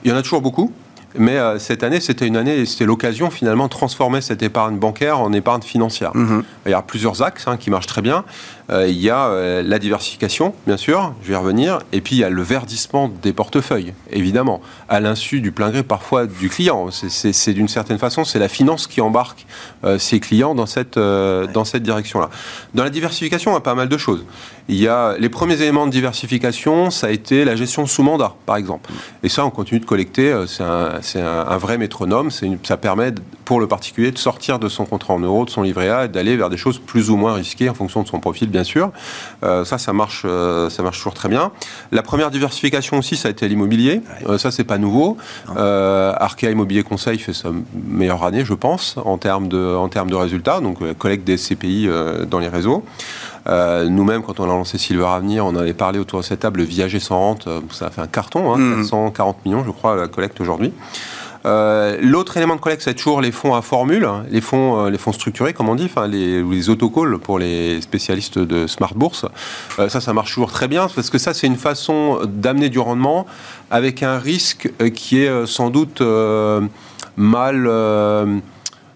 Il 0.03 0.09
y 0.09 0.13
en 0.13 0.17
a 0.17 0.23
toujours 0.23 0.41
beaucoup. 0.41 0.73
Mais 1.15 1.37
euh, 1.37 1.59
cette 1.59 1.83
année, 1.83 1.99
c'était 1.99 2.27
une 2.27 2.37
année, 2.37 2.65
c'était 2.65 2.85
l'occasion 2.85 3.29
finalement 3.29 3.65
de 3.65 3.69
transformer 3.69 4.21
cette 4.21 4.43
épargne 4.43 4.77
bancaire 4.77 5.19
en 5.19 5.31
épargne 5.33 5.61
financière. 5.61 6.11
Mhm. 6.15 6.43
Il 6.65 6.71
y 6.71 6.73
a 6.73 6.81
plusieurs 6.81 7.21
axes 7.21 7.47
hein, 7.47 7.57
qui 7.57 7.69
marchent 7.69 7.87
très 7.87 8.01
bien. 8.01 8.25
Euh, 8.69 8.87
il 8.87 8.97
y 8.97 9.09
a 9.09 9.27
euh, 9.27 9.63
la 9.63 9.79
diversification, 9.79 10.53
bien 10.65 10.75
sûr, 10.75 11.13
je 11.23 11.29
vais 11.29 11.33
y 11.35 11.37
revenir, 11.37 11.79
et 11.93 12.01
puis 12.01 12.17
il 12.17 12.19
y 12.19 12.23
a 12.25 12.29
le 12.29 12.41
verdissement 12.41 13.09
des 13.21 13.31
portefeuilles, 13.31 13.93
évidemment, 14.11 14.61
à 14.89 14.99
l'insu 14.99 15.39
du 15.39 15.53
plein 15.53 15.69
gré 15.69 15.83
parfois 15.83 16.25
du 16.25 16.49
client. 16.49 16.89
C'est 16.91 17.53
d'une 17.53 17.69
certaine 17.69 17.97
façon, 17.97 18.25
c'est 18.25 18.39
la 18.39 18.49
finance 18.49 18.87
qui 18.87 18.99
embarque 18.99 19.45
ses 19.97 20.19
clients 20.19 20.53
dans 20.53 20.65
cette, 20.65 20.99
dans 20.99 21.63
cette 21.63 21.83
direction-là. 21.83 22.29
Dans 22.73 22.83
la 22.83 22.89
diversification, 22.89 23.51
il 23.51 23.53
y 23.53 23.57
a 23.57 23.61
pas 23.61 23.75
mal 23.75 23.87
de 23.87 23.97
choses. 23.97 24.25
Il 24.67 24.75
y 24.75 24.89
a 24.89 25.15
les 25.17 25.29
premiers 25.29 25.61
éléments 25.61 25.87
de 25.87 25.91
diversification, 25.91 26.91
ça 26.91 27.07
a 27.07 27.09
été 27.11 27.45
la 27.45 27.55
gestion 27.55 27.85
sous 27.85 28.03
mandat, 28.03 28.35
par 28.45 28.57
exemple. 28.57 28.91
Et 29.23 29.29
ça, 29.29 29.45
on 29.45 29.49
continue 29.49 29.79
de 29.79 29.85
collecter. 29.85 30.43
C'est 30.45 30.63
un, 30.63 30.96
c'est 31.01 31.21
un, 31.21 31.57
vrai 31.57 31.77
métronome. 31.77 32.29
ça 32.63 32.77
permet 32.77 33.13
pour 33.45 33.59
le 33.59 33.67
particulier 33.67 34.11
de 34.11 34.17
sortir 34.17 34.59
de 34.59 34.67
son 34.67 34.85
contrat 34.85 35.13
en 35.13 35.19
euros, 35.19 35.45
de 35.45 35.49
son 35.49 35.61
livret 35.61 35.89
A, 35.89 36.05
et 36.05 36.07
d'aller 36.07 36.35
vers 36.35 36.49
des 36.49 36.57
choses 36.57 36.79
plus 36.79 37.09
ou 37.09 37.15
moins 37.15 37.33
risquées 37.33 37.69
en 37.69 37.73
fonction 37.73 38.03
de 38.03 38.07
son 38.07 38.19
profil, 38.19 38.49
bien 38.49 38.63
sûr. 38.63 38.91
Euh, 39.43 39.63
ça, 39.63 39.77
ça 39.77 39.93
marche, 39.93 40.23
euh, 40.25 40.69
ça 40.69 40.83
marche 40.83 40.97
toujours 40.97 41.13
très 41.13 41.29
bien. 41.29 41.51
La 41.91 42.01
première 42.01 42.29
diversification 42.29 42.97
aussi, 42.97 43.15
ça 43.15 43.29
a 43.29 43.31
été 43.31 43.47
l'immobilier. 43.47 44.01
Euh, 44.27 44.37
ça, 44.37 44.51
c'est 44.51 44.63
pas 44.63 44.77
nouveau. 44.77 45.17
Arkea 45.55 46.51
Immobilier 46.51 46.83
Conseil 46.83 47.19
fait 47.19 47.33
sa 47.33 47.49
meilleure 47.73 48.23
année, 48.23 48.43
je 48.43 48.53
pense, 48.53 48.95
en 49.03 49.17
termes 49.17 49.47
de, 49.47 49.75
en 49.75 49.87
termes 49.87 50.09
de 50.09 50.15
résultats. 50.15 50.59
Donc, 50.59 50.77
collecte 50.97 51.23
des 51.23 51.37
CPI 51.37 51.89
dans 52.29 52.39
les 52.39 52.49
réseaux. 52.49 52.83
Nous-mêmes, 53.47 54.23
quand 54.23 54.39
on 54.39 54.43
a 54.43 54.47
lancé 54.47 54.77
Silver 54.77 55.05
Avenir, 55.05 55.45
on 55.45 55.55
avait 55.55 55.73
parlé 55.73 55.99
autour 55.99 56.19
de 56.19 56.25
cette 56.25 56.41
table, 56.41 56.59
le 56.59 56.65
viager 56.65 56.99
sans 56.99 57.17
rente, 57.17 57.47
ça 57.71 57.87
a 57.87 57.89
fait 57.89 58.01
un 58.01 58.07
carton, 58.07 58.53
hein, 58.53 58.75
440 58.77 59.37
mm. 59.37 59.49
millions, 59.49 59.63
je 59.63 59.71
crois, 59.71 59.95
la 59.95 60.07
collecte 60.07 60.41
aujourd'hui. 60.41 60.73
Euh, 61.47 61.97
l'autre 62.01 62.35
élément 62.37 62.55
de 62.55 62.59
collecte, 62.59 62.81
c'est 62.83 62.93
toujours 62.93 63.21
les 63.21 63.31
fonds 63.31 63.55
à 63.55 63.61
formule, 63.61 64.05
hein, 64.05 64.25
les 64.29 64.41
fonds, 64.41 64.85
euh, 64.85 64.89
les 64.89 64.97
fonds 64.97 65.13
structurés, 65.13 65.53
comme 65.53 65.69
on 65.69 65.75
dit, 65.75 65.85
enfin 65.85 66.07
les, 66.07 66.43
les 66.43 66.69
autocalls 66.69 67.17
pour 67.19 67.39
les 67.39 67.79
spécialistes 67.81 68.37
de 68.37 68.67
smart 68.67 68.93
bourse. 68.93 69.25
Euh, 69.79 69.87
ça, 69.87 70.01
ça 70.01 70.13
marche 70.13 70.33
toujours 70.33 70.51
très 70.51 70.67
bien 70.67 70.87
parce 70.93 71.09
que 71.09 71.17
ça, 71.17 71.33
c'est 71.33 71.47
une 71.47 71.55
façon 71.55 72.19
d'amener 72.25 72.69
du 72.69 72.79
rendement 72.79 73.25
avec 73.71 74.03
un 74.03 74.17
risque 74.17 74.71
qui 74.93 75.19
est 75.19 75.45
sans 75.45 75.69
doute 75.69 76.01
mal 77.15 77.69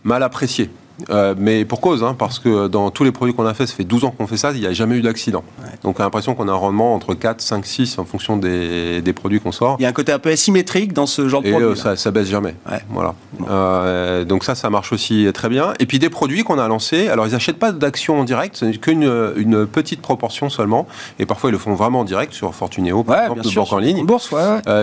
mal 0.03 0.24
apprécié. 0.24 0.70
Euh, 1.10 1.36
mais 1.38 1.65
pour 1.65 1.81
cause, 1.81 2.03
hein, 2.03 2.15
parce 2.17 2.39
que 2.39 2.67
dans 2.67 2.91
tous 2.91 3.03
les 3.03 3.12
produits 3.12 3.34
qu'on 3.34 3.46
a 3.46 3.53
fait, 3.53 3.65
ça 3.65 3.75
fait 3.75 3.84
12 3.84 4.05
ans 4.05 4.12
qu'on 4.12 4.27
fait 4.27 4.38
ça, 4.38 4.51
il 4.51 4.60
n'y 4.60 4.65
a 4.65 4.74
jamais 4.74 4.96
eu 4.96 5.01
d'accident. 5.01 5.43
Donc 5.84 6.00
on 6.00 6.01
a 6.01 6.05
l'impression 6.05 6.36
qu'on 6.36 6.48
a 6.48 6.51
un 6.51 6.55
rendement 6.55 6.93
entre 6.93 7.13
4, 7.13 7.41
5, 7.41 7.65
6 7.65 8.00
en 8.00 8.05
fonction 8.05 8.38
des, 8.38 9.01
des, 9.01 9.13
produits 9.13 9.39
qu'on 9.39 9.51
sort. 9.51 9.77
Il 9.79 9.84
y 9.84 9.86
a 9.86 9.89
un 9.89 9.93
côté 9.93 10.12
un 10.12 10.20
peu 10.20 10.29
asymétrique 10.29 10.93
dans 10.93 11.05
ce 11.05 11.27
genre 11.27 11.41
de 11.41 11.50
produit. 11.50 11.67
Et 11.67 11.72
euh, 11.72 11.75
ça, 11.75 11.96
ça, 11.96 12.12
baisse 12.12 12.27
jamais. 12.27 12.55
Voilà. 12.89 13.15
Euh, 13.50 14.25
donc 14.25 14.43
ça, 14.43 14.55
ça 14.55 14.70
marche 14.70 14.93
aussi 14.93 15.27
très 15.34 15.50
bien. 15.50 15.74
Et 15.79 15.86
puis 15.86 16.00
des 16.00 16.10
produits 16.10 16.43
qu'on 16.43 16.60
a 16.60 16.67
lancés, 16.67 17.08
alors 17.08 17.27
ils 17.27 17.34
n'achètent 17.34 17.60
pas 17.60 17.72
d'actions 17.72 18.20
en 18.20 18.24
direct, 18.24 18.58
c'est 18.58 18.72
qu'une 18.79 19.10
une 19.36 19.65
petite 19.65 20.01
proportion 20.01 20.50
seulement. 20.50 20.88
Et 21.20 21.25
parfois 21.25 21.50
ils 21.50 21.53
le 21.53 21.60
font 21.60 21.74
vraiment 21.74 22.01
en 22.01 22.03
direct 22.03 22.34
sur 22.34 22.53
Fortuneo, 22.53 23.03
par 23.03 23.24
exemple, 23.24 23.41
banque 23.55 23.74
en 23.74 23.79
ligne. 23.79 24.05
bourse, 24.05 24.34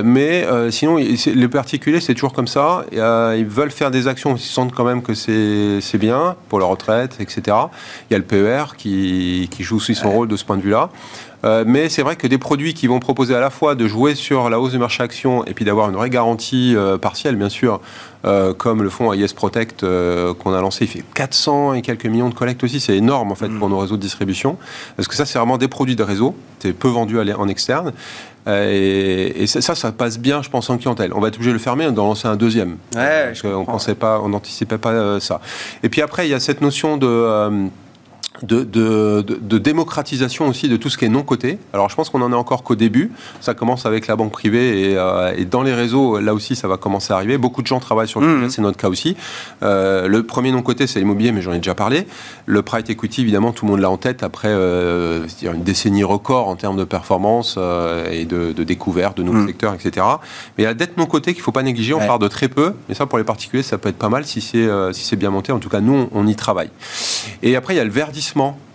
mais 0.05 0.47
sinon, 0.71 0.97
les 0.97 1.49
particuliers, 1.49 2.01
c'est 2.01 2.15
toujours 2.15 2.33
comme 2.33 2.49
ça. 2.49 2.85
ils 2.93 3.47
veulent 3.47 3.71
faire 3.71 3.91
des 3.91 4.09
actions, 4.09 4.35
ils 4.37 4.41
sentent 4.41 4.75
quand 4.75 4.85
même 4.85 5.03
que 5.03 5.15
c'est 5.15 5.99
bien 5.99 6.08
pour 6.49 6.59
la 6.59 6.67
retraite, 6.67 7.17
etc. 7.21 7.57
Il 8.11 8.13
y 8.13 8.15
a 8.15 8.19
le 8.19 8.25
PER 8.25 8.77
qui, 8.77 9.49
joue 9.61 9.77
aussi 9.77 9.95
son 9.95 10.11
rôle 10.11 10.29
de 10.29 10.37
ce 10.37 10.45
point 10.45 10.57
de 10.57 10.63
vue-là. 10.63 10.91
Euh, 11.45 11.65
mais 11.67 11.89
c'est 11.89 12.03
vrai 12.03 12.17
que 12.17 12.27
des 12.27 12.39
produits 12.39 12.75
qui 12.75 12.89
vont 12.89 12.99
proposer 12.99 13.35
à 13.35 13.41
la 13.41 13.51
fois 13.51 13.77
de 13.77 13.87
jouer 13.87 14.17
sur 14.17 14.51
la 14.51 14.59
hausse 14.59 14.73
du 14.73 14.79
marché 14.79 15.03
action 15.05 15.45
et 15.45 15.55
puis 15.55 15.65
d'avoir 15.65 15.89
une 15.89 15.95
vraie 15.95 16.11
garantie 16.11 16.75
euh, 16.75 16.99
partielle, 16.99 17.37
bien 17.37 17.49
sûr, 17.49 17.81
euh, 18.25 18.53
comme 18.53 18.83
le 18.83 18.91
fonds 18.91 19.13
AIS 19.13 19.35
Protect 19.35 19.87
qu'on 20.39 20.53
a 20.53 20.61
lancé, 20.61 20.87
il 20.87 20.89
fait 20.89 21.05
400 21.15 21.75
et 21.75 21.83
quelques 21.83 22.07
millions 22.07 22.29
de 22.29 22.35
collectes 22.35 22.65
aussi, 22.65 22.81
c'est 22.81 22.97
énorme 22.97 23.31
en 23.31 23.37
fait 23.37 23.49
mm. 23.49 23.59
pour 23.59 23.69
nos 23.69 23.79
réseaux 23.79 23.97
de 23.97 24.03
distribution. 24.03 24.57
Parce 24.97 25.07
que 25.07 25.15
ça, 25.15 25.27
c'est 25.27 25.39
vraiment 25.39 25.59
des 25.59 25.69
produits 25.69 25.97
de 25.97 26.03
réseau, 26.03 26.35
c'est 26.59 26.73
peu 26.73 26.89
vendu 26.89 27.19
en 27.19 27.49
externe. 27.49 27.93
Et, 28.49 29.47
ça, 29.47 29.75
ça, 29.75 29.93
passe 29.93 30.19
bien, 30.19 30.43
je 30.43 30.49
pense, 30.49 30.71
en 30.71 30.79
clientèle. 30.79 31.13
On 31.15 31.21
va 31.21 31.29
être 31.29 31.37
obligé 31.37 31.51
de 31.51 31.55
le 31.55 31.61
fermer, 31.61 31.91
d'en 31.91 32.07
lancer 32.07 32.29
un 32.29 32.37
deuxième. 32.37 32.77
Ouais, 32.95 33.33
on 33.45 33.65
pensait 33.65 33.95
pas, 33.95 34.21
on 34.21 34.31
n'anticipait 34.31 34.79
pas 34.79 35.21
ça. 35.21 35.41
Et 35.83 35.89
puis 35.89 36.03
après, 36.03 36.27
il 36.27 36.31
y 36.31 36.35
a 36.35 36.41
cette 36.41 36.61
notion 36.61 36.97
de 36.97 37.69
de, 38.43 38.63
de, 38.63 39.59
démocratisation 39.59 40.49
aussi 40.49 40.69
de 40.69 40.77
tout 40.77 40.89
ce 40.89 40.97
qui 40.97 41.05
est 41.05 41.09
non 41.09 41.23
coté. 41.23 41.59
Alors 41.73 41.91
je 41.91 41.97
pense 41.97 42.11
qu'on 42.11 42.23
en 42.23 42.33
est 42.33 42.37
encore 42.37 42.63
qu'au 42.63 42.75
début. 42.75 43.11
Ça 43.41 43.55
commence 43.55 43.87
avec 43.87 44.07
la 44.07 44.17
banque 44.17 44.33
privée 44.33 44.91
et, 44.91 44.97
euh, 44.97 45.35
et, 45.37 45.45
dans 45.45 45.63
les 45.63 45.75
réseaux, 45.75 46.21
là 46.21 46.35
aussi, 46.35 46.55
ça 46.55 46.69
va 46.69 46.77
commencer 46.77 47.13
à 47.13 47.17
arriver. 47.17 47.39
Beaucoup 47.39 47.63
de 47.63 47.67
gens 47.67 47.81
travaillent 47.81 48.09
sur 48.09 48.21
le 48.21 48.27
mmh. 48.27 48.51
c'est 48.51 48.63
notre 48.63 48.77
cas 48.77 48.89
aussi. 48.89 49.17
Euh, 49.63 50.07
le 50.07 50.23
premier 50.23 50.53
non 50.53 50.63
coté, 50.63 50.87
c'est 50.87 51.01
l'immobilier, 51.01 51.33
mais 51.33 51.43
j'en 51.43 51.53
ai 51.53 51.59
déjà 51.59 51.75
parlé. 51.75 52.07
Le 52.47 52.63
private 52.63 52.91
equity, 52.91 53.23
évidemment, 53.23 53.53
tout 53.53 53.65
le 53.67 53.73
monde 53.73 53.81
l'a 53.81 53.91
en 53.91 53.97
tête 53.97 54.23
après 54.23 54.49
euh, 54.51 55.27
une 55.43 55.65
décennie 55.65 56.05
record 56.05 56.49
en 56.49 56.57
termes 56.57 56.77
de 56.77 56.85
performance 56.85 57.57
euh, 57.59 58.09
et 58.11 58.25
de, 58.25 58.53
découverte 58.63 59.17
de 59.17 59.23
nouveaux 59.23 59.41
mmh. 59.41 59.47
secteurs, 59.49 59.75
etc. 59.75 60.07
Mais 60.57 60.63
il 60.63 60.65
y 60.65 60.67
a 60.67 60.71
la 60.71 60.75
dette 60.75 60.97
non 60.97 61.07
cotée 61.07 61.33
qu'il 61.33 61.41
ne 61.41 61.45
faut 61.45 61.53
pas 61.53 61.63
négliger. 61.63 61.95
On 61.95 62.07
part 62.07 62.19
de 62.19 62.29
très 62.29 62.49
peu, 62.49 62.75
mais 62.89 62.95
ça 62.95 63.07
pour 63.07 63.19
les 63.19 63.25
particuliers, 63.25 63.63
ça 63.63 63.79
peut 63.79 63.89
être 63.89 63.99
pas 63.99 64.09
mal 64.09 64.25
si 64.25 64.41
c'est 64.41 64.69
si 64.93 65.05
c'est 65.05 65.17
bien 65.17 65.31
monté. 65.31 65.53
En 65.53 65.59
tout 65.59 65.69
cas, 65.69 65.81
nous, 65.81 65.95
on, 65.95 66.09
on 66.13 66.27
y 66.27 66.37
travaille. 66.37 66.71
Et 67.43 67.57
après, 67.57 67.75
il 67.75 67.77
y 67.79 67.81
a 67.81 67.85
le 67.85 67.91
verdissement 67.91 68.28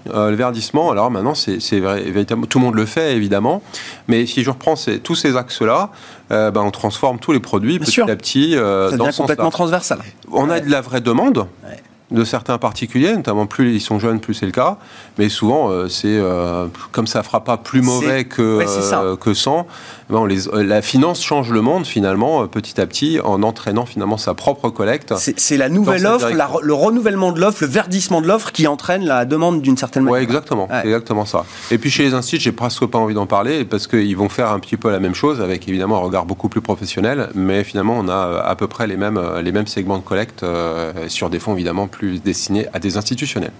euh, 0.10 0.30
le 0.30 0.36
verdissement, 0.36 0.92
alors 0.92 1.10
maintenant, 1.10 1.34
c'est 1.34 1.80
véritablement 1.80 2.48
tout 2.48 2.60
le 2.60 2.66
monde 2.66 2.76
le 2.76 2.86
fait 2.86 3.16
évidemment, 3.16 3.62
mais 4.08 4.26
si 4.26 4.44
je 4.44 4.50
reprends 4.50 4.76
tous 5.04 5.16
ces 5.16 5.38
axes-là, 5.38 5.89
euh, 6.32 6.52
ben, 6.52 6.62
on 6.62 6.72
transforme 6.72 7.20
tous 7.20 7.32
les 7.32 7.39
produits 7.39 7.80
petit 7.80 8.02
à 8.02 8.16
petit. 8.16 8.58
Euh, 8.58 8.89
Ça 8.89 8.98
devient 8.98 9.16
complètement 9.16 9.52
transversal. 9.52 10.00
On 10.32 10.50
a 10.50 10.60
de 10.60 10.70
la 10.70 10.82
vraie 10.82 11.02
demande. 11.02 11.48
de 12.12 12.26
certains 12.26 12.60
particuliers, 12.60 13.16
notamment 13.16 13.48
plus 13.48 13.74
ils 13.74 13.82
sont 13.82 13.98
jeunes, 13.98 14.20
plus 14.20 14.36
c'est 14.36 14.46
le 14.46 14.52
cas. 14.52 14.78
Mais 15.18 15.30
souvent, 15.30 15.72
c'est 15.89 16.22
comme 16.92 17.08
ça 17.08 17.24
fera 17.24 17.44
pas 17.44 17.58
plus 17.58 17.82
mauvais 17.82 18.26
que, 18.26 19.16
que 19.16 19.34
euh, 20.13 20.63
la 20.63 20.82
finance 20.82 21.23
change 21.23 21.52
le 21.52 21.62
monde 21.62 21.86
finalement 21.86 22.43
euh, 22.43 22.47
petit 22.47 22.80
à 22.80 22.86
petit 22.86 23.19
en 23.23 23.43
entraînant 23.43 23.86
finalement 23.86 24.17
sa 24.17 24.34
propre 24.34 24.69
collecte. 24.69 25.13
C'est 25.17 25.58
la 25.58 25.69
nouvelle 25.69 26.06
offre, 26.06 26.30
le 26.62 26.73
renouvellement 26.73 27.32
de 27.32 27.39
l'offre, 27.39 27.60
le 27.62 27.67
verdissement 27.67 28.21
de 28.21 28.28
l'offre 28.28 28.52
qui 28.52 28.67
entraîne 28.67 29.06
la 29.06 29.26
demande 29.26 29.62
d'une 29.62 29.78
certaine 29.78 30.04
manière. 30.04 30.19
Oui, 30.19 30.23
exactement, 30.23 30.67
exactement 30.84 31.26
ça. 31.26 31.45
Et 31.71 31.78
puis 31.78 31.89
chez 31.89 32.04
les 32.04 32.13
instituts, 32.13 32.43
j'ai 32.43 32.52
presque 32.52 32.86
pas 32.86 32.97
envie 32.97 33.13
d'en 33.13 33.26
parler 33.26 33.65
parce 33.65 33.88
qu'ils 33.88 34.17
vont 34.17 34.30
faire 34.30 34.52
un 34.52 34.60
petit 34.60 34.78
peu 34.78 34.91
la 34.91 34.99
même 34.99 35.15
chose 35.15 35.41
avec 35.41 35.67
évidemment 35.67 35.97
un 35.97 36.02
regard 36.02 36.26
beaucoup 36.26 36.49
plus 36.49 36.62
professionnel, 36.62 37.30
mais 37.36 37.63
finalement 37.63 37.95
on 37.97 38.08
a 38.08 38.28
euh, 38.28 38.41
à 38.43 38.56
peu 38.56 38.67
près 38.67 38.88
les 38.88 38.97
mêmes, 38.97 39.21
les 39.41 39.52
mêmes 39.52 39.67
segments 39.67 39.97
de 39.97 40.04
collecte 40.04 40.45
sur 41.08 41.30
des 41.30 41.39
fonds 41.39 41.54
évidemment 41.54 41.88
plus 41.88 42.21
destinés 42.21 42.67
à 42.73 42.80
des 42.80 42.97
institutionnels. 42.97 43.52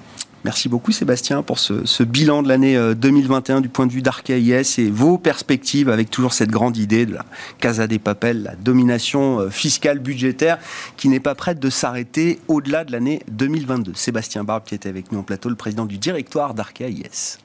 Merci 0.44 0.68
beaucoup 0.68 0.92
Sébastien 0.92 1.42
pour 1.42 1.58
ce, 1.58 2.04
bilan 2.04 2.44
de 2.44 2.50
l'année 2.50 2.78
2021 2.96 3.58
euh, 3.58 3.62
du 3.62 3.70
point 3.70 3.88
de 3.88 3.94
vue 3.94 4.02
d'Arcaïs 4.02 4.78
et 4.78 4.90
vos 4.90 5.18
perspectives 5.18 5.90
avec 5.90 6.10
toujours 6.10 6.34
cette 6.34 6.50
grande 6.50 6.76
idée 6.76 7.06
de 7.06 7.14
la 7.14 7.26
Casa 7.60 7.88
des 7.88 8.00
Papels, 8.00 8.44
la 8.44 8.56
domination 8.56 9.40
euh, 9.40 9.50
fiscale 9.50 10.00
budgétaire 10.00 10.58
qui 10.98 11.08
n'est 11.08 11.22
pas 11.22 11.34
prête 11.34 11.60
de 11.60 11.70
s'arrêter 11.70 12.40
au-delà 12.50 12.84
de 12.84 12.92
l'année 12.92 13.22
2022. 13.32 13.94
Sébastien 13.96 14.44
Barbe 14.44 14.64
qui 14.66 14.76
était 14.76 14.90
avec 14.90 15.14
nous 15.14 15.20
en 15.20 15.24
plateau, 15.24 15.48
le 15.48 15.56
président 15.56 15.86
du 15.86 15.98
directoire 15.98 16.54
d'Arcaïs. 16.54 17.40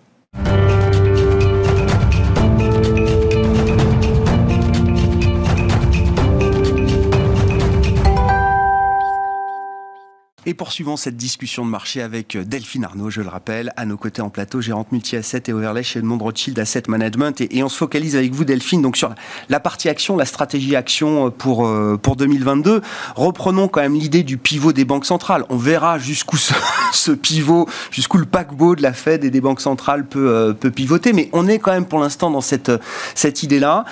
Et 10.48 10.54
poursuivons 10.54 10.96
cette 10.96 11.18
discussion 11.18 11.66
de 11.66 11.70
marché 11.70 12.00
avec 12.00 12.34
euh, 12.34 12.42
Delphine 12.42 12.82
Arnaud, 12.82 13.10
je 13.10 13.20
le 13.20 13.28
rappelle, 13.28 13.70
à 13.76 13.84
nos 13.84 13.98
côtés 13.98 14.22
en 14.22 14.30
plateau, 14.30 14.62
gérante 14.62 14.92
multi-asset 14.92 15.42
et 15.48 15.52
overlay 15.52 15.82
chez 15.82 15.98
Edmond 15.98 16.16
Rothschild 16.16 16.58
Asset 16.58 16.84
Management. 16.88 17.42
Et, 17.42 17.62
on 17.62 17.68
se 17.68 17.76
focalise 17.76 18.16
avec 18.16 18.32
vous, 18.32 18.46
Delphine, 18.46 18.80
donc 18.80 18.96
sur 18.96 19.14
la 19.50 19.60
partie 19.60 19.90
action, 19.90 20.16
la 20.16 20.24
stratégie 20.24 20.74
action 20.74 21.26
euh, 21.26 21.28
pour, 21.28 21.66
euh, 21.66 21.98
pour 22.02 22.16
2022. 22.16 22.80
Reprenons 23.14 23.68
quand 23.68 23.82
même 23.82 23.92
l'idée 23.92 24.22
du 24.22 24.38
pivot 24.38 24.72
des 24.72 24.86
banques 24.86 25.04
centrales. 25.04 25.44
On 25.50 25.58
verra 25.58 25.98
jusqu'où 25.98 26.38
ce, 26.92 27.10
pivot, 27.10 27.68
jusqu'où 27.90 28.16
le 28.16 28.24
paquebot 28.24 28.74
de 28.74 28.80
la 28.80 28.94
Fed 28.94 29.24
et 29.24 29.30
des 29.30 29.42
banques 29.42 29.60
centrales 29.60 30.06
peut, 30.06 30.56
peut 30.58 30.70
pivoter. 30.70 31.12
Mais 31.12 31.28
on 31.34 31.46
est 31.46 31.58
quand 31.58 31.72
même 31.72 31.84
pour 31.84 31.98
l'instant 31.98 32.30
dans 32.30 32.40
cette, 32.40 32.72
cette 33.14 33.42
idée-là. 33.42 33.84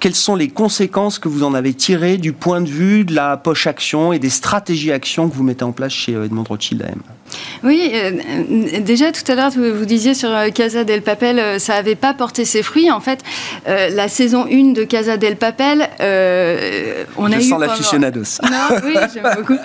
quelles 0.00 0.14
sont 0.14 0.34
les 0.34 0.48
conséquences 0.48 1.18
que 1.18 1.28
vous 1.28 1.42
en 1.42 1.52
avez 1.52 1.74
tirées 1.74 2.16
du 2.16 2.32
point 2.32 2.62
de 2.62 2.70
vue 2.70 3.04
de 3.04 3.14
la 3.14 3.36
poche 3.36 3.66
action 3.66 4.14
et 4.14 4.18
des 4.18 4.30
stratégies 4.30 4.92
actions 4.92 5.28
que 5.28 5.34
vous 5.34 5.41
mettez 5.42 5.64
en 5.64 5.72
place 5.72 5.92
chez 5.92 6.12
Edmond 6.12 6.44
Rothschild 6.48 6.82
AM 6.82 7.02
Oui, 7.64 7.90
euh, 7.94 8.80
déjà 8.80 9.12
tout 9.12 9.30
à 9.30 9.34
l'heure, 9.34 9.50
vous 9.50 9.84
disiez 9.84 10.14
sur 10.14 10.30
euh, 10.30 10.48
Casa 10.50 10.84
del 10.84 11.02
Papel, 11.02 11.38
euh, 11.38 11.58
ça 11.58 11.74
n'avait 11.74 11.94
pas 11.94 12.14
porté 12.14 12.44
ses 12.44 12.62
fruits. 12.62 12.90
En 12.90 13.00
fait, 13.00 13.20
la 13.66 14.08
saison 14.08 14.46
1 14.50 14.72
de 14.72 14.84
Casa 14.84 15.16
del 15.16 15.36
Papel, 15.36 15.88
on 17.16 17.28
Je 17.28 17.34
a 17.34 17.40
sens 17.40 17.60
l'aficionados. 17.60 18.40
Non, 18.42 18.76
oui, 18.84 18.94
j'aime 19.12 19.28
beaucoup. 19.36 19.58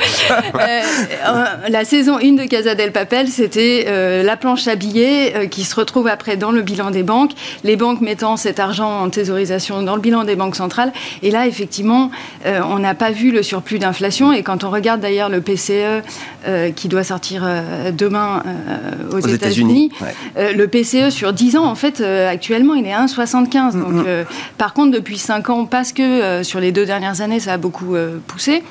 la 1.70 1.86
saison 1.86 2.18
1 2.18 2.34
de 2.34 2.48
Casa 2.48 2.76
del 2.76 2.92
Papel, 2.92 3.28
c'était 3.28 3.88
la 4.24 4.38
planche 4.38 4.68
à 4.68 4.76
billets 4.76 5.48
qui 5.50 5.64
se 5.64 5.76
retrouve 5.76 6.08
après 6.08 6.38
dans 6.38 6.52
le 6.52 6.62
bilan 6.62 6.92
des 6.92 7.04
banques, 7.04 7.32
les 7.64 7.76
banques 7.76 8.02
mettant 8.02 8.38
cet 8.38 8.60
argent 8.60 9.02
en 9.02 9.10
thésaurisation 9.10 9.82
dans 9.84 9.96
le 9.96 10.02
bilan 10.02 10.24
des 10.24 10.36
banques 10.36 10.56
centrales. 10.56 10.94
Et 11.24 11.32
là, 11.32 11.48
effectivement, 11.48 12.12
on 12.46 12.80
n'a 12.80 12.96
pas 12.96 13.12
vu 13.12 13.32
le 13.32 13.44
surplus 13.44 13.80
d'inflation. 13.80 14.34
Et 14.34 14.44
quand 14.44 14.64
on 14.64 14.70
regarde 14.70 15.02
d'ailleurs 15.02 15.30
le 15.30 15.42
PCE 15.68 16.72
qui 16.76 16.88
doit 16.88 17.04
sortir 17.04 17.44
euh, 17.46 17.92
demain 17.92 18.44
euh, 18.46 19.18
aux, 19.18 19.20
États-Unis. 19.20 19.92
Euh, 20.38 20.54
le 20.54 20.68
PCE 20.68 21.10
sur 21.10 21.34
10 21.34 21.58
ans, 21.58 21.66
en 21.66 21.76
fait, 21.76 22.02
actuellement, 22.02 22.74
il 22.74 22.86
est 22.86 22.94
à 22.94 23.06
1,75. 23.06 23.76
Mm, 23.76 23.82
Donc, 23.82 24.06
mm. 24.06 24.26
par 24.58 24.74
contre, 24.74 24.92
depuis 24.92 25.18
5 25.18 25.50
ans, 25.50 25.66
parce 25.66 25.94
que 25.94 26.44
sur 26.44 26.60
les 26.60 26.72
deux 26.72 26.86
dernières 26.86 27.22
années, 27.22 27.40
ça 27.40 27.54
a 27.54 27.58
beaucoup 27.58 27.96
poussé. 28.28 28.64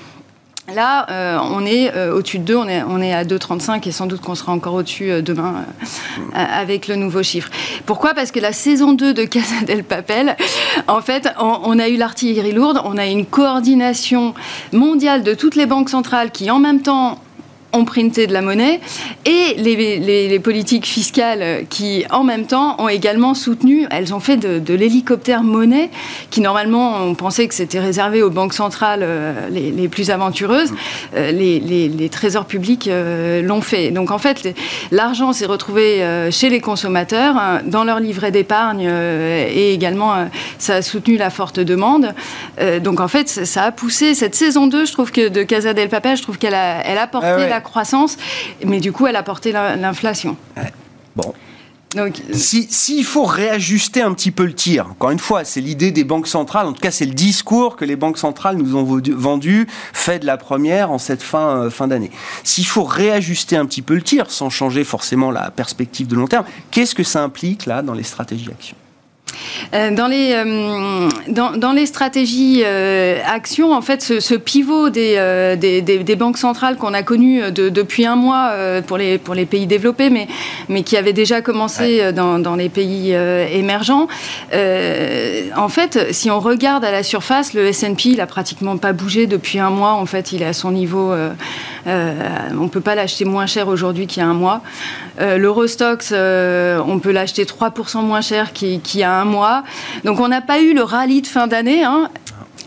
Là, 0.74 1.40
on 1.52 1.64
est 1.64 1.92
au-dessus 2.11 2.38
de 2.38 2.44
2, 2.44 2.57
on 2.57 2.68
est, 2.68 2.83
on 2.83 3.00
est 3.00 3.12
à 3.12 3.24
2,35 3.24 3.88
et 3.88 3.92
sans 3.92 4.07
doute 4.07 4.20
qu'on 4.20 4.35
sera 4.35 4.52
encore 4.52 4.74
au-dessus 4.74 5.22
demain 5.22 5.64
avec 6.35 6.88
le 6.88 6.96
nouveau 6.96 7.22
chiffre. 7.22 7.50
Pourquoi? 7.87 8.14
Parce 8.14 8.33
que 8.33 8.40
la 8.40 8.52
saison 8.52 8.92
2 8.92 9.14
de 9.14 9.24
Casa 9.24 9.61
del 9.64 9.85
Papel, 9.85 10.37
en 10.88 11.00
fait, 11.00 11.29
on, 11.38 11.61
on 11.64 11.79
a 11.79 11.88
eu 11.88 11.96
l'artillerie 11.96 12.52
lourde, 12.52 12.81
on 12.85 12.96
a 12.96 13.07
une 13.07 13.26
coordination 13.26 14.35
mondiale 14.72 15.22
de 15.22 15.35
toutes 15.35 15.55
les 15.55 15.66
banques 15.66 15.90
centrales 15.90 16.31
qui, 16.31 16.50
en 16.50 16.59
même 16.59 16.83
temps, 16.83 17.20
ont 17.72 17.85
printé 17.85 18.26
de 18.26 18.33
la 18.33 18.42
monnaie 18.42 18.81
et 19.24 19.55
les, 19.59 20.38
politiques 20.40 20.87
fiscales 20.87 21.66
qui, 21.68 22.05
en 22.11 22.22
même 22.22 22.46
temps, 22.46 22.76
ont 22.79 22.88
également 22.88 23.35
soutenu, 23.35 23.87
elles 23.90 24.14
ont 24.14 24.20
fait 24.20 24.37
de, 24.37 24.74
l'hélicoptère 24.74 25.42
monnaie 25.42 25.90
qui, 26.31 26.40
normalement, 26.40 26.98
on 27.02 27.14
pensait 27.14 27.48
que 27.48 27.55
c'était 27.55 27.81
réservé 27.81 28.22
aux 28.22 28.31
banques 28.31 28.55
centrales 28.55 29.00
euh, 29.02 29.48
les, 29.50 29.88
plus 29.88 30.11
aventureuses. 30.11 30.72
Euh, 31.14 31.33
les, 31.33 32.09
trésors 32.11 32.46
publics 32.46 32.88
euh, 32.88 33.42
l'ont 33.42 33.61
fait. 33.61 33.90
Donc, 33.90 34.11
en 34.11 34.18
fait, 34.18 34.55
l'argent 34.90 35.33
s'est 35.33 35.46
retrouvé 35.46 36.05
chez 36.31 36.48
les 36.48 36.61
consommateurs, 36.61 37.37
hein, 37.37 37.61
dans 37.64 37.85
leur 37.85 38.00
livret 38.00 38.31
d'épargne 38.31 38.83
et 38.88 39.72
également, 39.72 40.29
ça 40.59 40.76
a 40.76 40.83
soutenu 40.83 41.16
la 41.16 41.31
forte 41.31 41.59
demande. 41.61 42.14
donc, 42.83 43.00
en 43.00 43.09
fait, 43.09 43.29
ça 43.29 43.64
a 43.64 43.72
poussé 43.72 44.14
cette 44.14 44.35
saison 44.35 44.66
2, 44.66 44.85
je 44.85 44.92
trouve 44.92 45.11
que 45.11 45.29
de 45.29 45.42
Casa 45.42 45.74
del 45.74 45.88
Papel, 45.88 46.16
je 46.16 46.22
trouve 46.22 46.38
qu'elle 46.38 46.55
a, 46.55 46.81
elle 46.87 46.98
a 46.98 47.07
porté 47.07 47.29
ah 47.29 47.48
la 47.48 47.55
croissance, 47.60 48.16
mais 48.64 48.80
du 48.80 48.92
coup, 48.92 49.06
elle 49.06 49.16
a 49.16 49.22
porté 49.22 49.52
l'inflation. 49.52 50.36
Bon. 51.14 51.32
Donc, 51.94 52.20
S'il 52.32 53.04
faut 53.04 53.24
réajuster 53.24 54.02
un 54.02 54.12
petit 54.12 54.30
peu 54.30 54.44
le 54.44 54.52
tir, 54.52 54.88
encore 54.90 55.10
une 55.10 55.18
fois, 55.18 55.44
c'est 55.44 55.62
l'idée 55.62 55.92
des 55.92 56.04
banques 56.04 56.26
centrales, 56.26 56.66
en 56.66 56.74
tout 56.74 56.80
cas 56.80 56.90
c'est 56.90 57.06
le 57.06 57.14
discours 57.14 57.76
que 57.76 57.86
les 57.86 57.96
banques 57.96 58.18
centrales 58.18 58.56
nous 58.56 58.76
ont 58.76 59.00
vendu, 59.16 59.66
fait 59.94 60.18
de 60.18 60.26
la 60.26 60.36
première 60.36 60.90
en 60.90 60.98
cette 60.98 61.22
fin, 61.22 61.62
euh, 61.62 61.70
fin 61.70 61.88
d'année. 61.88 62.10
S'il 62.44 62.66
faut 62.66 62.84
réajuster 62.84 63.56
un 63.56 63.64
petit 63.64 63.82
peu 63.82 63.94
le 63.94 64.02
tir, 64.02 64.30
sans 64.30 64.50
changer 64.50 64.84
forcément 64.84 65.30
la 65.30 65.50
perspective 65.50 66.06
de 66.06 66.16
long 66.16 66.26
terme, 66.26 66.44
qu'est-ce 66.70 66.94
que 66.94 67.04
ça 67.04 67.22
implique 67.22 67.64
là 67.64 67.80
dans 67.80 67.94
les 67.94 68.02
stratégies 68.02 68.46
d'action? 68.46 68.76
Dans 69.72 70.06
les, 70.06 70.32
euh, 70.34 71.08
dans, 71.28 71.72
les 71.72 71.86
stratégies 71.86 72.62
euh, 72.64 73.18
actions, 73.26 73.72
en 73.72 73.82
fait, 73.82 74.02
ce, 74.02 74.34
pivot 74.34 74.90
des, 74.90 75.56
des, 75.56 76.16
banques 76.16 76.38
centrales 76.38 76.76
qu'on 76.76 76.94
a 76.94 77.02
connu 77.02 77.42
depuis 77.50 78.06
un 78.06 78.16
mois 78.16 78.52
pour, 78.86 78.96
les, 78.96 79.18
pour 79.18 79.34
les 79.34 79.46
pays 79.46 79.66
développés, 79.66 80.10
mais, 80.10 80.28
mais 80.68 80.82
qui 80.82 80.96
avait 80.96 81.12
déjà 81.12 81.40
commencé 81.40 82.12
dans, 82.12 82.38
dans, 82.38 82.56
les 82.56 82.68
pays 82.68 83.12
émergents, 83.12 84.08
en 84.52 85.68
fait, 85.68 86.12
si 86.12 86.30
on 86.30 86.40
regarde 86.40 86.84
à 86.84 86.90
la 86.90 87.02
surface, 87.02 87.54
le 87.54 87.66
S&P, 87.66 88.10
il 88.10 88.20
a 88.20 88.26
pratiquement 88.26 88.76
pas 88.78 88.92
bougé 88.92 89.26
depuis 89.26 89.58
un 89.58 89.70
mois. 89.70 89.92
En 89.92 90.06
fait, 90.06 90.32
il 90.32 90.42
est 90.42 90.46
à 90.46 90.52
son 90.52 90.70
niveau. 90.70 91.12
On 91.87 92.68
peut 92.68 92.81
pas 92.81 92.94
l'acheter 92.94 93.25
moins 93.25 93.46
cher 93.46 93.68
aujourd'hui 93.68 94.07
qu'il 94.07 94.22
y 94.22 94.27
a 94.27 94.29
un 94.29 94.35
mois. 94.35 94.62
L'Eurostox, 95.18 96.12
on 96.12 96.99
peut 96.99 97.12
l'acheter 97.12 97.44
3% 97.44 98.03
moins 98.03 98.20
cher 98.20 98.53
qu'il 98.53 98.81
y 98.94 99.03
a 99.03 99.20
un 99.20 99.25
mois. 99.25 99.62
Donc 100.05 100.20
on 100.20 100.29
n'a 100.29 100.40
pas 100.40 100.61
eu 100.61 100.75
le 100.75 100.83
rallye 100.83 101.22
de 101.22 101.27
fin 101.27 101.46
d'année, 101.46 101.85
hein, 101.85 102.11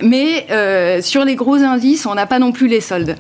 mais 0.02 0.48
euh, 0.52 1.02
sur 1.02 1.26
les 1.26 1.36
gros 1.36 1.56
indices, 1.56 2.06
on 2.06 2.16
n'a 2.16 2.26
pas 2.26 2.40
non 2.40 2.52
plus 2.52 2.68
les 2.68 2.82
soldes. 2.82 3.16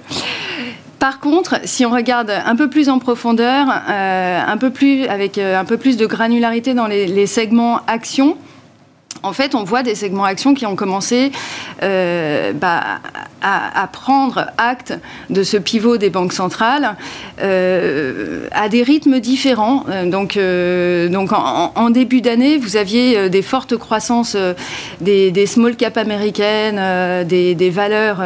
Par 0.99 1.19
contre, 1.19 1.61
si 1.63 1.85
on 1.85 1.91
regarde 1.91 2.29
un 2.29 2.55
peu 2.55 2.69
plus 2.69 2.89
en 2.89 2.99
profondeur, 2.99 3.67
euh, 3.89 4.41
un 4.45 4.57
peu 4.57 4.69
plus 4.69 5.05
avec 5.07 5.37
euh, 5.37 5.57
un 5.57 5.65
peu 5.65 5.77
plus 5.77 5.95
de 5.95 6.05
granularité 6.05 6.73
dans 6.73 6.87
les, 6.87 7.07
les 7.07 7.25
segments 7.25 7.79
actions, 7.87 8.37
en 9.23 9.33
fait, 9.33 9.55
on 9.55 9.63
voit 9.63 9.83
des 9.83 9.95
segments 9.95 10.23
actions 10.23 10.53
qui 10.53 10.65
ont 10.65 10.75
commencé 10.75 11.31
euh, 11.83 12.53
bah, 12.53 12.99
à, 13.41 13.87
prendre 13.91 14.47
acte 14.57 14.93
de 15.29 15.43
ce 15.43 15.57
pivot 15.57 15.97
des 15.97 16.09
banques 16.09 16.33
centrales 16.33 16.95
euh, 17.41 18.47
à 18.51 18.69
des 18.69 18.83
rythmes 18.83 19.19
différents. 19.19 19.85
Euh, 19.89 20.09
donc, 20.09 20.37
donc 21.11 21.31
en, 21.33 21.89
début 21.89 22.21
d'année, 22.21 22.57
vous 22.57 22.75
aviez 22.75 23.29
des 23.29 23.41
fortes 23.41 23.75
croissances 23.77 24.37
des, 25.01 25.45
small 25.45 25.75
cap 25.75 25.97
américaines, 25.97 27.25
des, 27.25 27.69
valeurs 27.69 28.21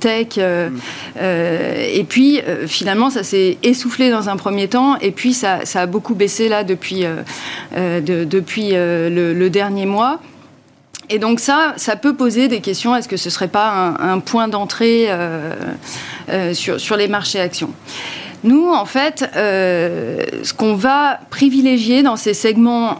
tech, 0.00 0.38
et 0.38 2.04
puis 2.08 2.40
finalement, 2.66 3.10
ça 3.10 3.22
s'est 3.22 3.58
essoufflé 3.62 4.10
dans 4.10 4.28
un 4.28 4.36
premier 4.36 4.68
temps, 4.68 4.96
et 5.00 5.10
puis 5.10 5.32
ça, 5.32 5.60
a 5.74 5.86
beaucoup 5.86 6.14
baissé 6.14 6.48
là 6.48 6.64
depuis, 6.64 7.04
depuis 7.74 8.70
le 8.72 9.48
dernier 9.48 9.86
mois. 9.86 10.20
Et 11.10 11.18
donc 11.18 11.40
ça, 11.40 11.74
ça 11.76 11.96
peut 11.96 12.14
poser 12.14 12.48
des 12.48 12.60
questions. 12.60 12.94
Est-ce 12.96 13.08
que 13.08 13.16
ce 13.16 13.28
ne 13.28 13.32
serait 13.32 13.48
pas 13.48 13.94
un, 13.98 14.18
point 14.20 14.48
d'entrée 14.48 15.06
euh, 15.08 15.52
euh, 16.30 16.54
sur, 16.54 16.96
les 16.96 17.08
marchés 17.08 17.40
actions? 17.40 17.70
Nous, 18.42 18.70
en 18.70 18.84
fait, 18.84 19.28
euh, 19.36 20.22
ce 20.42 20.52
qu'on 20.52 20.74
va 20.74 21.20
privilégier 21.30 22.02
dans 22.02 22.16
ces 22.16 22.34
segments 22.34 22.98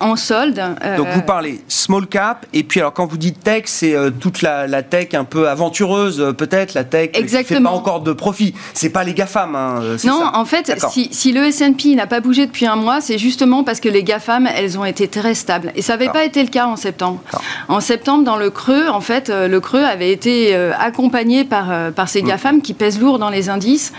en 0.00 0.16
solde. 0.16 0.58
Euh, 0.58 0.96
Donc 0.96 1.08
vous 1.08 1.22
parlez 1.22 1.60
small 1.68 2.06
cap, 2.06 2.46
et 2.52 2.64
puis 2.64 2.80
alors 2.80 2.92
quand 2.92 3.06
vous 3.06 3.18
dites 3.18 3.42
tech, 3.42 3.64
c'est 3.66 3.94
euh, 3.94 4.10
toute 4.10 4.42
la, 4.42 4.82
tech 4.82 5.14
un 5.14 5.24
peu 5.24 5.48
aventureuse, 5.48 6.20
euh, 6.20 6.32
peut-être, 6.32 6.74
la 6.74 6.84
tech 6.84 7.10
Exactement. 7.14 7.42
qui 7.42 7.54
fait 7.54 7.62
pas 7.62 7.70
encore 7.70 8.00
de 8.00 8.12
profit. 8.12 8.54
C'est 8.74 8.90
pas 8.90 9.04
les 9.04 9.14
GAFAM, 9.14 9.54
hein, 9.54 9.80
Non, 10.04 10.22
en 10.32 10.44
fait, 10.44 10.72
si, 11.10 11.32
le 11.32 11.44
S&P 11.44 11.94
n'a 11.94 12.06
pas 12.06 12.20
bougé 12.20 12.46
depuis 12.46 12.66
un 12.66 12.76
mois, 12.76 13.00
c'est 13.00 13.18
justement 13.18 13.62
parce 13.62 13.80
que 13.80 13.88
les 13.88 14.02
GAFAM, 14.02 14.46
elles 14.46 14.78
ont 14.78 14.84
été 14.84 15.06
très 15.08 15.34
stables. 15.34 15.72
Et 15.76 15.82
ça 15.82 15.94
n'avait 15.96 16.10
pas 16.10 16.24
été 16.24 16.42
le 16.42 16.48
cas 16.48 16.66
en 16.66 16.76
septembre. 16.76 17.20
En 17.68 17.80
septembre, 17.80 18.24
dans 18.24 18.36
le 18.36 18.50
creux, 18.50 18.88
en 18.88 19.00
fait, 19.00 19.28
le 19.28 19.60
creux 19.60 19.84
avait 19.84 20.10
été 20.10 20.54
accompagné 20.78 21.44
par, 21.44 21.92
par 21.92 22.08
ces 22.08 22.22
mm. 22.22 22.26
GAFAM 22.26 22.62
qui 22.62 22.74
pèsent 22.74 23.00
lourd 23.00 23.18
dans 23.18 23.30
les 23.30 23.48
indices 23.48 23.92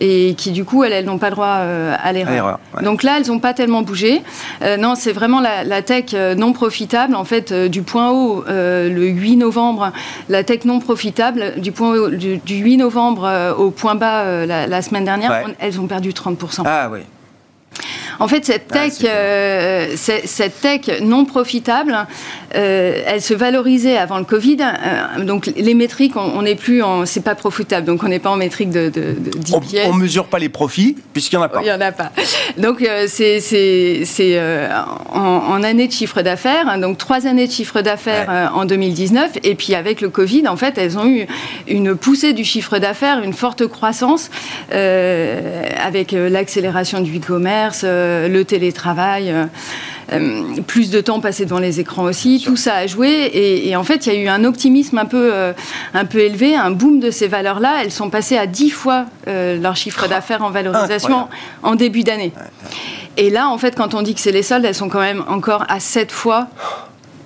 et 0.00 0.34
qui, 0.36 0.50
du 0.50 0.64
coup, 0.64 0.84
elles 0.84 1.04
n'ont 1.04 1.18
pas 1.18 1.30
droit 1.30 1.46
à 1.46 2.12
l'erreur. 2.12 2.58
Donc 2.82 3.02
là, 3.02 3.18
elles 3.18 3.28
n'ont 3.28 3.40
pas 3.40 3.54
tellement 3.54 3.82
bougé. 3.82 4.22
non, 4.78 4.94
c'est 4.94 5.12
vraiment 5.12 5.40
la, 5.64 5.82
tech 5.82 6.06
euh, 6.14 6.34
non 6.34 6.52
profitable, 6.52 7.14
en 7.14 7.24
fait, 7.24 7.52
euh, 7.52 7.68
du 7.68 7.82
point 7.82 8.10
haut 8.10 8.44
euh, 8.48 8.88
le 8.88 9.06
8 9.06 9.36
novembre, 9.36 9.92
la 10.28 10.44
tech 10.44 10.64
non 10.64 10.80
profitable, 10.80 11.54
du 11.58 11.72
point 11.72 11.96
haut, 11.96 12.08
du, 12.10 12.40
8 12.46 12.76
novembre 12.76 13.54
au 13.58 13.70
point 13.70 13.94
bas 13.94 14.46
la, 14.46 14.82
semaine 14.82 15.04
dernière, 15.04 15.44
elles 15.58 15.80
ont 15.80 15.86
perdu 15.86 16.10
30%. 16.10 16.62
Ah 16.64 16.88
oui. 16.90 17.00
En 18.18 18.28
fait, 18.28 18.44
cette 18.44 18.68
tech, 18.68 18.94
cette 19.96 20.60
tech 20.60 21.00
non 21.02 21.24
profitable, 21.24 22.06
elle 22.50 23.22
se 23.22 23.34
valorisait 23.34 23.96
avant 23.96 24.18
le 24.18 24.24
Covid. 24.24 24.58
donc 25.24 25.46
les 25.46 25.74
métriques, 25.74 26.16
on 26.16 26.42
n'est 26.42 26.54
plus 26.54 26.82
en, 26.82 27.06
c'est 27.06 27.22
pas 27.22 27.34
profitable, 27.34 27.86
donc 27.86 28.02
on 28.02 28.08
n'est 28.08 28.18
pas 28.18 28.30
en 28.30 28.36
métrique 28.36 28.70
de, 28.70 28.88
de, 28.88 29.12
de 29.12 29.86
on, 29.86 29.94
ne 29.94 29.98
mesure 29.98 30.26
pas 30.26 30.38
les 30.38 30.48
profits 30.48 30.96
puisqu'il 31.12 31.36
n'y 31.36 31.42
en 31.42 31.46
a 31.46 31.48
pas. 31.48 31.60
Il 31.60 31.64
n'y 31.64 31.72
en 31.72 31.80
a 31.80 31.92
pas. 31.92 32.12
Donc 32.58 32.86
c'est 33.08 33.40
c'est 33.40 34.40
en, 35.12 35.20
en 35.20 35.62
année 35.62 35.86
de 35.86 35.92
chiffre 35.92 36.22
d'affaires, 36.22 36.68
hein, 36.68 36.78
donc 36.78 36.98
trois 36.98 37.26
années 37.26 37.46
de 37.46 37.52
chiffre 37.52 37.80
d'affaires 37.82 38.52
en 38.54 38.64
2019, 38.64 39.32
et 39.42 39.54
puis 39.54 39.74
avec 39.74 40.00
le 40.00 40.08
Covid, 40.08 40.48
en 40.48 40.56
fait, 40.56 40.78
elles 40.78 40.98
ont 40.98 41.06
eu 41.06 41.26
une 41.68 41.94
poussée 41.96 42.32
du 42.32 42.44
chiffre 42.44 42.78
d'affaires, 42.78 43.22
une 43.22 43.32
forte 43.32 43.66
croissance 43.66 44.30
euh, 44.72 45.62
avec 45.82 46.12
euh, 46.12 46.28
l'accélération 46.28 47.00
du 47.00 47.18
e-commerce, 47.18 47.82
euh, 47.84 48.05
le 48.28 48.42
télétravail. 48.44 49.34
plus 50.66 50.90
de 50.90 51.00
temps 51.00 51.20
passé 51.20 51.44
devant 51.44 51.58
les 51.58 51.80
écrans 51.80 52.04
aussi, 52.04 52.42
tout 52.44 52.56
ça 52.56 52.76
a 52.76 52.86
joué 52.86 53.30
et, 53.34 53.74
en 53.74 53.82
fait 53.82 54.06
il 54.06 54.12
y 54.12 54.16
a 54.16 54.20
eu 54.20 54.28
un 54.28 54.44
optimisme 54.44 54.98
un 54.98 55.04
peu, 55.04 55.32
un 55.94 56.04
peu 56.04 56.18
élevé, 56.18 56.54
un 56.54 56.70
boom 56.70 57.00
de 57.00 57.10
ces 57.10 57.26
valeurs-là. 57.26 57.82
Elles 57.82 57.90
sont 57.90 58.10
passées 58.10 58.38
à 58.38 58.46
10 58.46 58.70
fois 58.70 59.06
leur 59.26 59.76
chiffre 59.76 60.08
d'affaires 60.08 60.42
en 60.42 60.50
valorisation 60.50 61.28
en 61.62 61.74
début 61.74 62.04
d'année. 62.04 62.32
Et 63.16 63.30
là 63.30 63.48
en 63.48 63.58
fait 63.58 63.74
quand 63.74 63.94
on 63.94 64.02
dit 64.02 64.14
que 64.14 64.20
c'est 64.20 64.32
les 64.32 64.42
soldes, 64.42 64.64
elles 64.64 64.74
sont 64.74 64.88
quand 64.88 65.00
même 65.00 65.24
encore 65.28 65.64
à 65.68 65.80
7 65.80 66.12
fois 66.12 66.48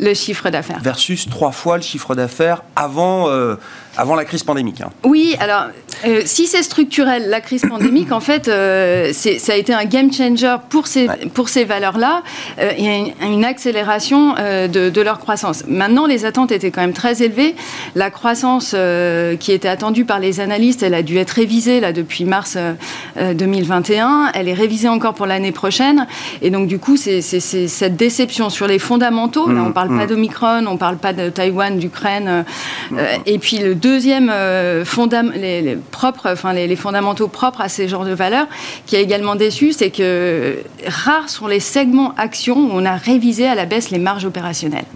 le 0.01 0.15
chiffre 0.15 0.51
d'affaires. 0.51 0.81
Versus 0.83 1.29
trois 1.29 1.53
fois 1.53 1.77
le 1.77 1.83
chiffre 1.83 2.15
d'affaires 2.15 2.63
avant, 2.75 3.29
avant 3.97 4.15
la 4.15 4.25
crise 4.25 4.43
pandémique. 4.43 4.81
Hein. 4.81 4.91
Oui, 5.05 5.37
alors 5.41 5.67
euh, 6.07 6.23
si 6.25 6.47
c'est 6.47 6.63
structurel, 6.63 7.29
la 7.29 7.41
crise 7.41 7.63
pandémique, 7.69 8.13
en 8.13 8.21
fait, 8.21 8.49
euh, 8.49 9.13
ça 9.13 9.53
a 9.53 9.57
été 9.57 9.75
un 9.75 9.85
game 9.85 10.13
changer 10.13 10.57
pour 10.69 10.87
ces, 10.87 11.09
pour 11.35 11.49
ces 11.49 11.65
valeurs-là. 11.65 12.23
Euh, 12.59 12.71
il 12.79 12.85
y 12.85 12.89
a 12.89 13.27
une, 13.27 13.45
accélération 13.45 14.35
de, 14.35 14.91
de, 14.91 15.01
leur 15.01 15.19
croissance. 15.19 15.65
Maintenant, 15.67 16.07
les 16.07 16.25
attentes 16.25 16.53
étaient 16.53 16.71
quand 16.71 16.83
même 16.83 16.93
très 16.93 17.23
élevées. 17.23 17.55
La 17.95 18.11
croissance 18.11 18.77
qui 19.41 19.53
était 19.53 19.69
attendue 19.69 20.05
par 20.05 20.21
les 20.21 20.41
analystes, 20.41 20.83
elle 20.83 20.95
a 20.95 21.03
dû 21.03 21.17
être 21.17 21.31
révisée 21.31 21.81
là, 21.81 21.93
depuis 21.93 22.25
mars 22.25 22.59
2021. 23.17 24.33
Elle 24.35 24.49
est 24.49 24.55
révisée 24.55 24.89
encore 24.89 25.15
pour 25.15 25.27
l'année 25.27 25.53
prochaine. 25.53 26.07
Et 26.43 26.51
donc, 26.51 26.69
du 26.69 26.79
coup, 26.79 26.97
c'est 26.97 27.23
cette 27.23 27.97
déception 27.97 28.51
sur 28.51 28.67
les 28.67 28.79
fondamentaux. 28.79 29.51
là, 29.51 29.63
on 29.63 29.69
ne 29.69 29.73
parle 29.91 29.99
pas 29.99 30.05
mmh. 30.05 30.09
d'Omicron, 30.09 30.67
on 30.67 30.73
ne 30.73 30.79
parle 30.79 30.97
pas 30.97 31.13
de 31.13 31.29
Taïwan, 31.29 31.79
d'Ukraine. 31.79 32.45
et 33.27 33.39
puis, 33.39 33.59
le 33.59 33.75
deuxième 33.75 34.33
fondament, 34.85 35.33
les 35.35 35.79
propres, 35.91 36.31
enfin 36.31 36.53
les, 36.53 36.77
fondamentaux 36.77 37.29
propres 37.29 37.61
à 37.61 37.69
ces 37.69 37.89
genres 37.89 38.05
de 38.05 38.13
valeurs, 38.13 38.47
qui 38.87 38.97
a 38.97 39.01
également 39.01 39.35
déçu, 39.35 39.73
c'est 39.73 39.91
que 39.91 40.59
rares 40.87 41.29
sont 41.29 41.47
les 41.47 41.61
segments 41.61 42.15
actions 42.17 42.57
où 42.57 42.71
on 42.73 42.85
a 42.85 42.97
révisé 42.97 43.47
à 43.47 43.55
la 43.55 43.67
baisse 43.67 43.91
les 43.91 43.99
marges 43.99 44.25
opérationnelles. 44.25 44.87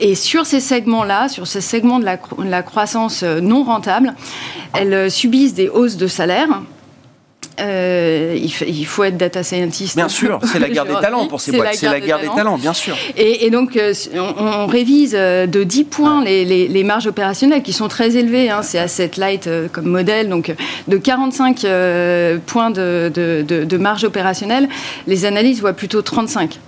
Et 0.00 0.14
sur 0.14 0.44
ces 0.44 0.60
segments-là, 0.60 1.28
sur 1.28 1.46
ces 1.46 1.60
segments 1.60 2.00
de 2.00 2.04
la, 2.04 2.16
de 2.16 2.48
la 2.48 2.62
croissance 2.62 3.22
non 3.22 3.62
rentable, 3.62 4.14
elles 4.72 5.10
subissent 5.10 5.54
des 5.54 5.68
hausses 5.68 5.96
de 5.96 6.06
salaire 6.06 6.48
euh, 7.60 8.36
il, 8.36 8.86
faut 8.86 9.04
être 9.04 9.16
data 9.16 9.42
scientist. 9.42 9.96
Bien 9.96 10.08
sûr, 10.08 10.40
c'est 10.44 10.58
la 10.58 10.68
guerre 10.68 10.86
des 10.86 10.94
talents 10.94 11.26
pour 11.26 11.40
ces 11.40 11.52
boîtes. 11.52 11.74
C'est 11.74 11.88
la 11.88 12.00
guerre 12.00 12.20
des, 12.20 12.28
talents, 12.28 12.58
bien 12.58 12.72
sûr. 12.72 12.96
Et, 13.16 13.50
donc, 13.50 13.76
euh, 13.76 13.94
on, 14.38 14.66
révise 14.66 15.14
euh, 15.16 15.46
de 15.46 15.62
10 15.62 15.84
points 15.84 16.24
les, 16.24 16.84
marges 16.84 17.06
opérationnelles 17.06 17.62
qui 17.62 17.72
sont 17.72 17.88
très 17.88 18.16
élevées. 18.16 18.50
Hein. 18.50 18.62
c'est 18.62 18.78
asset 18.78 19.12
light 19.16 19.48
comme 19.72 19.86
modèle. 19.86 20.28
Donc, 20.28 20.54
de 20.88 20.96
45 20.96 21.60
points 22.46 22.70
de, 22.70 23.10
de, 23.14 23.76
marge 23.76 24.04
opérationnelle, 24.04 24.68
les 25.06 25.24
analyses 25.24 25.60
voient 25.60 25.72
plutôt 25.72 26.02
35. 26.02 26.58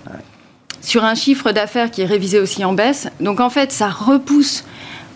Sur 0.81 1.03
un 1.03 1.15
chiffre 1.15 1.51
d'affaires 1.51 1.91
qui 1.91 2.01
est 2.01 2.05
révisé 2.05 2.39
aussi 2.39 2.63
en 2.63 2.73
baisse. 2.73 3.07
Donc, 3.19 3.39
en 3.39 3.49
fait, 3.49 3.71
ça 3.71 3.89
repousse 3.89 4.63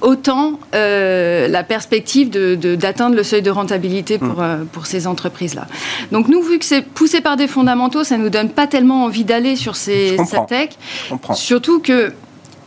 autant 0.02 0.60
euh, 0.74 1.48
la 1.48 1.64
perspective 1.64 2.30
d'atteindre 2.30 3.16
le 3.16 3.24
seuil 3.24 3.42
de 3.42 3.52
rentabilité 3.52 4.18
pour, 4.18 4.40
mm. 4.40 4.42
euh, 4.42 4.64
pour 4.72 4.86
ces 4.86 5.08
entreprises-là. 5.08 5.68
Donc 6.12 6.28
nous, 6.28 6.42
vu 6.42 6.60
que 6.60 6.66
c'est 6.66 6.82
poussé 6.82 7.22
par 7.22 7.38
des 7.38 7.48
fondamentaux, 7.48 8.04
ça 8.04 8.18
ne 8.18 8.24
nous 8.24 8.30
donne 8.30 8.50
pas 8.50 8.68
tellement 8.68 9.04
envie 9.04 9.24
d'aller 9.24 9.56
sur 9.56 9.76
ces, 9.76 10.18
cette 10.26 10.48
tech. 10.48 10.70
Surtout 11.34 11.80
que 11.80 12.14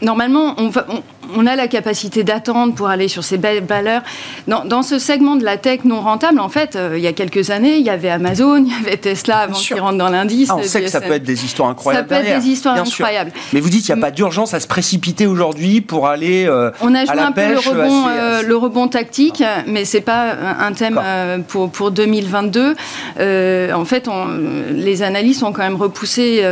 normalement, 0.02 0.54
on, 0.58 0.68
va, 0.68 0.86
on 0.88 1.02
a 1.46 1.56
la 1.56 1.68
capacité 1.68 2.24
d'attendre 2.24 2.74
pour 2.74 2.88
aller 2.88 3.08
sur 3.08 3.24
ces 3.24 3.38
belles 3.38 3.64
valeurs. 3.64 4.02
Dans, 4.46 4.82
ce 4.82 4.98
segment 4.98 5.36
de 5.36 5.44
la 5.44 5.56
tech 5.56 5.80
non 5.84 6.00
rentable, 6.00 6.40
en 6.40 6.48
fait, 6.48 6.76
euh, 6.76 6.94
il 6.96 7.02
y 7.02 7.06
a 7.06 7.12
quelques 7.12 7.50
années, 7.50 7.76
il 7.76 7.84
y 7.84 7.90
avait 7.90 8.10
Amazon, 8.10 8.64
il 8.64 8.72
y 8.72 8.86
avait 8.86 8.96
Tesla 8.96 9.38
avant 9.38 9.54
qu'ils 9.54 9.80
rentrent 9.80 9.98
dans 9.98 10.10
l'indice. 10.10 10.48
Ah, 10.50 10.56
on 10.58 10.62
sait 10.62 10.82
que 10.82 10.88
ça 10.88 11.00
peut 11.00 11.12
être 11.12 11.22
des 11.22 11.44
histoires 11.44 11.70
incroyables. 11.70 12.08
Ça 12.08 12.16
peut 12.16 12.26
être 12.26 12.40
des 12.40 12.48
histoires 12.48 12.76
incroyables. 12.76 13.32
Mais 13.52 13.60
vous 13.60 13.70
dites 13.70 13.84
qu'il 13.86 13.94
n'y 13.94 14.00
a 14.00 14.04
pas 14.04 14.10
d'urgence 14.10 14.54
à 14.54 14.60
se 14.60 14.66
précipiter 14.66 15.26
aujourd'hui 15.26 15.80
pour 15.80 16.06
aller. 16.06 16.44
Euh, 16.46 16.70
on 16.82 16.94
a 16.94 17.04
joué 17.04 17.18
un 17.18 17.32
peu 17.32 17.48
le 17.48 17.58
rebond, 17.58 18.08
euh, 18.08 18.42
le 18.42 18.56
rebond 18.56 18.88
tactique, 18.88 19.42
mais 19.66 19.84
c'est 19.84 20.00
pas 20.00 20.34
un 20.60 20.72
thème 20.72 21.00
pour, 21.48 21.70
pour 21.70 21.90
2022. 21.90 22.74
en 23.18 23.84
fait, 23.84 24.08
on, 24.08 24.26
les 24.72 25.02
analystes 25.02 25.42
ont 25.42 25.52
quand 25.52 25.62
même 25.62 25.76
repoussé. 25.76 26.42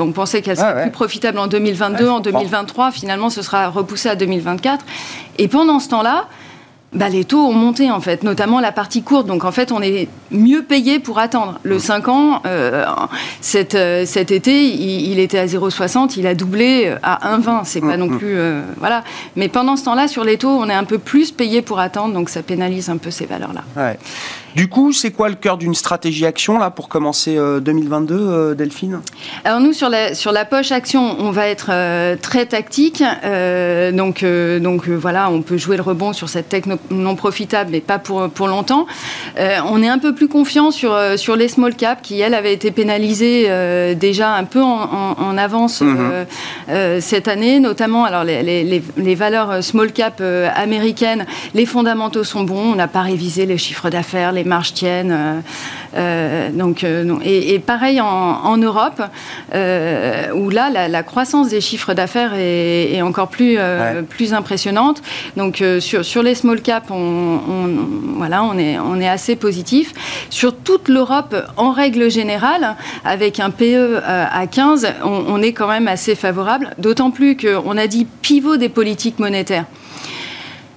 on 0.00 0.12
pensait 0.12 0.42
qu'elle 0.42 0.56
serait 0.56 0.82
plus 0.82 0.90
profitable 0.90 1.38
en 1.38 1.46
2022, 1.46 2.08
en 2.08 2.20
2023. 2.20 2.90
Finalement, 2.90 3.30
ce 3.30 3.42
sera 3.42 3.68
repoussé 3.68 3.83
à 4.04 4.16
2024. 4.16 4.84
Et 5.38 5.48
pendant 5.48 5.80
ce 5.80 5.88
temps-là, 5.88 6.26
bah, 6.94 7.08
les 7.08 7.24
taux 7.24 7.44
ont 7.44 7.52
monté 7.52 7.90
en 7.90 8.00
fait, 8.00 8.22
notamment 8.22 8.60
la 8.60 8.70
partie 8.70 9.02
courte. 9.02 9.26
Donc 9.26 9.44
en 9.44 9.50
fait, 9.50 9.72
on 9.72 9.82
est 9.82 10.08
mieux 10.30 10.62
payé 10.62 11.00
pour 11.00 11.18
attendre. 11.18 11.58
Le 11.64 11.78
5 11.78 12.08
ans, 12.08 12.42
euh, 12.46 12.84
cet, 13.40 13.74
euh, 13.74 14.06
cet, 14.06 14.30
été, 14.30 14.64
il, 14.68 15.18
était 15.18 15.38
à 15.38 15.46
0,60, 15.46 16.14
il 16.16 16.26
a 16.26 16.34
doublé 16.34 16.94
à 17.02 17.36
1,20. 17.36 17.62
C'est 17.64 17.80
pas 17.80 17.96
non 17.96 18.08
plus 18.08 18.36
euh, 18.36 18.62
voilà. 18.78 19.02
Mais 19.34 19.48
pendant 19.48 19.76
ce 19.76 19.84
temps-là, 19.84 20.06
sur 20.06 20.24
les 20.24 20.38
taux, 20.38 20.56
on 20.56 20.68
est 20.68 20.74
un 20.74 20.84
peu 20.84 20.98
plus 20.98 21.32
payé 21.32 21.62
pour 21.62 21.80
attendre, 21.80 22.14
donc 22.14 22.28
ça 22.28 22.42
pénalise 22.42 22.88
un 22.88 22.96
peu 22.96 23.10
ces 23.10 23.26
valeurs-là. 23.26 23.64
Ouais. 23.76 23.98
Du 24.54 24.68
coup, 24.68 24.92
c'est 24.92 25.10
quoi 25.10 25.28
le 25.28 25.34
cœur 25.34 25.58
d'une 25.58 25.74
stratégie 25.74 26.26
action 26.26 26.58
là 26.58 26.70
pour 26.70 26.88
commencer 26.88 27.36
2022, 27.36 28.14
euh, 28.14 28.18
euh, 28.18 28.54
Delphine? 28.54 29.00
Alors 29.44 29.58
nous 29.58 29.72
sur 29.72 29.88
la 29.88 30.14
sur 30.14 30.30
la 30.30 30.44
poche 30.44 30.70
action, 30.70 31.16
on 31.18 31.32
va 31.32 31.48
être 31.48 31.70
euh, 31.70 32.14
très 32.20 32.46
tactique. 32.46 33.02
donc 33.92 34.24
donc 34.24 34.88
voilà, 34.88 35.28
on 35.30 35.42
peut 35.42 35.56
jouer 35.56 35.76
le 35.76 35.82
rebond 35.82 36.12
sur 36.12 36.28
cette 36.28 36.48
tech 36.48 36.64
non 36.90 37.16
profitable, 37.16 37.70
mais 37.72 37.80
pas 37.80 37.98
pour 37.98 38.28
pour 38.30 38.46
longtemps. 38.46 38.86
on 39.36 39.82
est 39.82 39.88
un 39.88 39.98
peu 39.98 40.14
plus 40.14 40.28
confiant 40.28 40.70
sur 40.70 40.96
sur 41.16 41.34
les 41.34 41.48
small 41.48 41.74
cap 41.74 42.00
qui 42.02 42.20
elles 42.20 42.34
avaient 42.34 42.54
été 42.54 42.70
pénalisées 42.70 43.48
déjà 43.96 44.34
un 44.34 44.44
peu 44.44 44.62
en, 44.62 45.36
avance 45.36 45.80
mhm. 45.80 46.26
cette 47.00 47.26
année, 47.26 47.58
notamment 47.58 48.04
alors 48.04 48.22
les, 48.22 48.42
les, 48.42 48.82
les 48.96 49.14
valeurs 49.16 49.64
small 49.64 49.92
cap 49.92 50.22
américaines, 50.54 51.26
les 51.54 51.66
fondamentaux 51.66 52.22
sont 52.22 52.44
bons. 52.44 52.72
On 52.72 52.76
n'a 52.76 52.88
pas 52.88 53.02
révisé 53.02 53.46
les 53.46 53.58
chiffres 53.58 53.90
d'affaires, 53.90 54.30
les 54.30 54.43
marges 54.44 54.74
tiennent. 54.74 55.12
Euh, 55.12 55.40
euh, 55.96 56.50
donc, 56.50 56.82
euh, 56.82 57.16
et, 57.24 57.58
pareil 57.58 58.00
en, 58.00 58.56
Europe, 58.56 59.00
où 59.52 60.50
là, 60.50 60.88
la, 60.88 61.02
croissance 61.02 61.48
des 61.48 61.60
chiffres 61.60 61.94
d'affaires 61.94 62.32
est, 62.34 63.00
encore 63.02 63.28
plus, 63.28 63.58
plus 64.08 64.34
impressionnante. 64.34 65.02
Donc, 65.36 65.62
sur, 65.80 66.04
sur 66.04 66.22
les 66.22 66.34
small 66.34 66.60
caps, 66.60 66.90
on, 66.90 67.38
voilà, 68.16 68.42
on, 68.44 68.58
est, 68.58 68.78
on 68.78 69.00
est 69.00 69.08
assez 69.08 69.36
positif. 69.36 69.92
Sur 70.30 70.56
toute 70.56 70.88
l'Europe, 70.88 71.36
en 71.56 71.72
règle 71.72 72.10
générale, 72.10 72.76
avec 73.04 73.40
un 73.40 73.50
PE 73.50 74.00
à 74.04 74.46
15, 74.46 74.88
on, 75.04 75.24
on 75.28 75.42
est 75.42 75.52
quand 75.52 75.68
même 75.68 75.88
assez 75.88 76.14
favorable, 76.14 76.70
d'autant 76.78 77.10
plus 77.10 77.36
qu'on 77.36 77.76
a 77.76 77.86
dit 77.86 78.06
pivot 78.22 78.56
des 78.56 78.68
politiques 78.68 79.18
monétaires. 79.18 79.66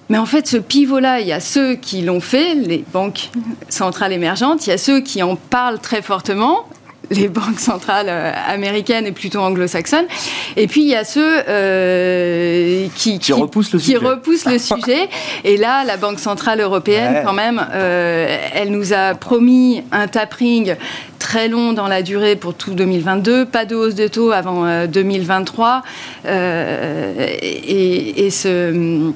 Mais 0.10 0.18
en 0.18 0.26
fait, 0.26 0.48
ce 0.48 0.58
pivot-là, 0.58 1.20
il 1.20 1.28
y 1.28 1.34
a 1.34 1.40
ceux 1.40 1.76
qui 1.76 2.02
l'ont 2.02 2.22
fait, 2.22 2.56
les 2.56 2.84
banques 2.94 3.30
centrales 3.70 4.14
émergentes, 4.14 4.66
il 4.66 4.70
y 4.70 4.74
a 4.74 4.78
ceux 4.78 5.02
qui 5.02 5.22
en 5.22 5.36
parlent 5.36 5.80
très 5.80 6.02
fortement, 6.02 6.66
les 7.10 7.28
banques 7.28 7.60
centrales 7.60 8.08
euh, 8.10 8.32
américaines 8.48 9.06
et 9.06 9.12
plutôt 9.12 9.40
anglo-saxonnes. 9.40 10.08
Et 10.56 10.68
puis 10.68 10.82
il 10.82 10.88
y 10.88 10.96
a 10.96 11.04
ceux 11.04 11.42
euh, 11.48 12.88
qui, 12.96 13.20
qui, 13.20 13.34
repoussent 13.34 13.74
le 13.74 13.80
qui 13.80 13.94
sujet. 13.94 13.98
Repoussent 13.98 14.46
le 14.46 14.60
sujet. 14.60 15.10
Et 15.44 15.58
là, 15.58 15.84
la 15.86 15.98
Banque 15.98 16.20
centrale 16.20 16.60
européenne, 16.60 17.22
quand 17.26 17.34
même, 17.34 17.66
euh, 17.74 18.38
elle 18.54 18.72
nous 18.72 18.94
a 18.94 19.16
promis 19.16 19.84
un 19.92 20.08
tapering 20.08 20.76
très 21.20 21.48
long 21.48 21.74
dans 21.74 21.88
la 21.88 22.02
durée 22.02 22.36
pour 22.36 22.54
tout 22.54 22.74
2022, 22.74 23.46
pas 23.46 23.66
de 23.66 23.76
hausse 23.76 23.96
de 23.96 24.08
taux 24.08 24.32
avant 24.32 24.86
2023. 24.86 25.84
et, 26.26 28.26
et 28.26 28.30
ce 28.30 29.12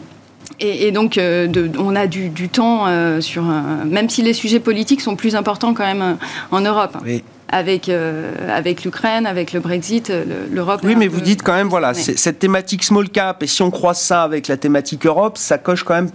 et, 0.62 0.92
donc, 0.92 1.18
euh, 1.18 1.48
on 1.80 1.96
a 1.96 2.08
du, 2.08 2.32
temps 2.50 2.86
euh, 2.88 3.22
sur. 3.22 3.44
même 3.44 4.10
si 4.10 4.22
les 4.22 4.34
sujets 4.34 4.60
politiques 4.60 5.02
sont 5.02 5.16
plus 5.16 5.36
importants 5.36 5.74
quand 5.74 5.86
même 5.86 6.02
euh, 6.02 6.14
en 6.52 6.62
Europe. 6.62 6.98
avec, 7.50 7.90
avec 7.90 8.86
l'Ukraine, 8.86 9.26
avec 9.26 9.52
le 9.52 9.60
Brexit, 9.60 10.10
l'Europe. 10.50 10.80
Oui, 10.86 10.96
mais 10.96 11.10
vous 11.10 11.20
dites 11.20 11.44
quand 11.44 11.54
même, 11.54 11.68
voilà, 11.68 11.94
cette 11.94 12.40
thématique 12.40 12.82
small 12.82 13.10
cap, 13.10 13.44
et 13.44 13.48
si 13.48 13.62
on 13.62 13.72
croise 13.72 14.00
ça 14.00 14.24
avec 14.24 14.48
la 14.48 14.56
thématique 14.56 15.06
Europe, 15.06 15.38
ça 15.38 15.58
coche 15.58 15.84
quand 15.84 15.96
même 15.96 16.10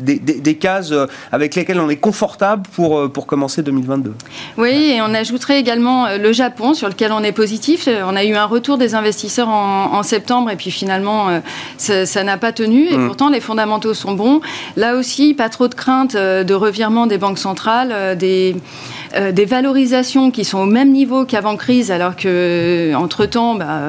des, 0.00 0.54
cases 0.56 0.92
euh, 0.92 1.06
avec 1.32 1.54
lesquelles 1.54 1.80
on 1.80 1.88
est 1.88 1.96
confortable 1.96 2.62
pour, 2.74 2.98
euh, 2.98 3.08
pour 3.08 3.26
commencer 3.26 3.62
2022. 3.62 4.14
Oui, 4.58 4.92
et 4.94 5.02
on 5.02 5.14
ajouterait 5.14 5.58
également 5.58 6.06
euh, 6.06 6.18
le 6.18 6.32
Japon, 6.32 6.74
sur 6.74 6.88
lequel 6.88 7.12
on 7.12 7.22
est 7.22 7.32
positif. 7.32 7.88
On 7.88 8.16
a 8.16 8.24
eu 8.24 8.34
un 8.34 8.44
retour 8.44 8.78
des 8.78 8.94
investisseurs 8.94 9.48
en, 9.48 10.02
septembre, 10.02 10.50
et 10.50 10.56
puis 10.56 10.70
finalement, 10.70 11.40
ça 11.78 12.24
n'a 12.24 12.36
pas 12.36 12.52
tenu. 12.52 12.86
Et 12.86 12.96
mm. 12.96 13.06
pourtant, 13.06 13.30
les 13.30 13.40
fondamentaux 13.40 13.94
sont 13.94 14.12
bons. 14.12 14.40
Là 14.76 14.96
aussi, 14.96 15.34
pas 15.34 15.48
trop 15.48 15.68
de 15.68 15.74
crainte 15.74 16.14
de 16.14 16.54
revirement 16.54 17.06
des 17.06 17.18
banques 17.18 17.38
centrales, 17.38 18.16
des 18.16 18.56
des 19.32 19.46
valorisations 19.46 20.30
qui 20.30 20.44
sont 20.44 20.58
au 20.58 20.66
même 20.66 20.90
niveau 20.90 21.24
qu'avant 21.24 21.56
crise, 21.56 21.90
alors 21.90 22.16
que 22.16 22.92
entre 22.94 23.24
temps, 23.24 23.54
bah, 23.54 23.80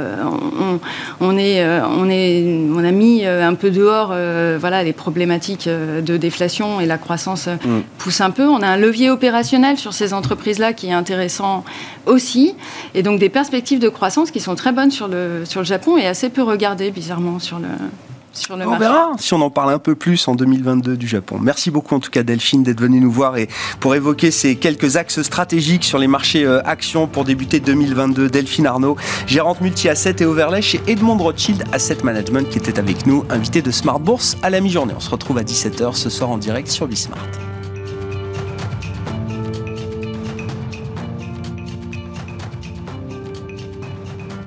on, 1.20 1.38
est, 1.38 1.67
on, 1.91 2.10
est, 2.10 2.46
on 2.74 2.84
a 2.84 2.91
mis 2.91 3.26
un 3.26 3.54
peu 3.56 3.70
dehors, 3.70 4.13
voilà, 4.60 4.84
les 4.84 4.93
problématiques 4.93 5.67
de 6.02 6.18
déflation 6.18 6.80
et 6.80 6.86
la 6.86 6.98
croissance 6.98 7.48
mm. 7.48 7.82
pousse 7.98 8.22
un 8.22 8.32
peu. 8.32 8.48
On 8.48 8.62
a 8.62 8.68
un 8.68 8.78
levier 8.78 9.10
opérationnel 9.10 9.78
sur 9.78 9.94
ces 9.94 10.14
entreprises-là 10.14 10.74
qui 10.74 10.88
est 10.88 10.94
intéressant 10.94 11.64
aussi, 12.06 12.56
et 12.94 13.04
donc 13.04 13.20
des 13.20 13.30
perspectives 13.30 13.80
de 13.80 13.90
croissance 13.90 14.32
qui 14.32 14.40
sont 14.40 14.56
très 14.56 14.72
bonnes 14.72 14.92
sur 14.92 15.08
le 15.08 15.44
sur 15.46 15.62
le 15.62 15.66
Japon 15.66 15.98
et 15.98 16.08
assez 16.08 16.30
peu 16.30 16.44
regardées 16.44 16.92
bizarrement 16.92 17.40
sur 17.40 17.60
le 17.60 17.68
on 18.50 18.78
verra 18.78 19.12
si 19.17 19.34
on 19.34 19.41
en 19.41 19.50
parle 19.50 19.71
un 19.71 19.80
peu 19.80 19.95
plus 19.95 20.28
en 20.28 20.36
2022 20.36 20.97
du 20.97 21.08
Japon. 21.08 21.38
Merci 21.41 21.71
beaucoup 21.71 21.95
en 21.95 22.00
tout 22.00 22.12
cas 22.12 22.23
Delphine 22.23 22.63
d'être 22.63 22.80
venue 22.80 23.00
nous 23.00 23.12
voir 23.12 23.38
et 23.38 23.47
pour 23.80 23.95
évoquer 23.95 24.32
ces 24.32 24.56
quelques 24.56 24.97
axes 24.97 25.21
stratégiques 25.21 25.84
sur 25.84 25.97
les 25.97 26.08
marchés 26.08 26.45
euh, 26.45 26.62
actions 26.65 27.08
pour 27.08 27.23
débuter 27.23 27.60
2022. 27.60 28.30
Delphine 28.30 28.67
Arnaud, 28.67 28.97
gérante 29.26 29.62
multi-asset 29.62 30.15
et 30.19 30.26
overlay 30.26 30.62
chez 30.62 30.82
Edmond 30.88 31.17
Rothschild 31.17 31.63
Asset 31.71 31.97
Management 32.04 32.50
qui 32.50 32.58
était 32.58 32.80
avec 32.80 33.06
nous, 33.06 33.23
invité 33.30 33.62
de 33.62 33.71
Smart 33.71 34.00
Bourse 34.00 34.38
à 34.43 34.50
la 34.50 34.62
mi-journée. 34.62 34.93
On 34.95 35.02
se 35.02 35.10
retrouve 35.10 35.38
à 35.38 35.43
17h 35.43 35.95
ce 35.95 36.10
soir 36.10 36.30
en 36.30 36.38
direct 36.38 36.67
sur 36.67 36.88
Bismart. 36.88 37.28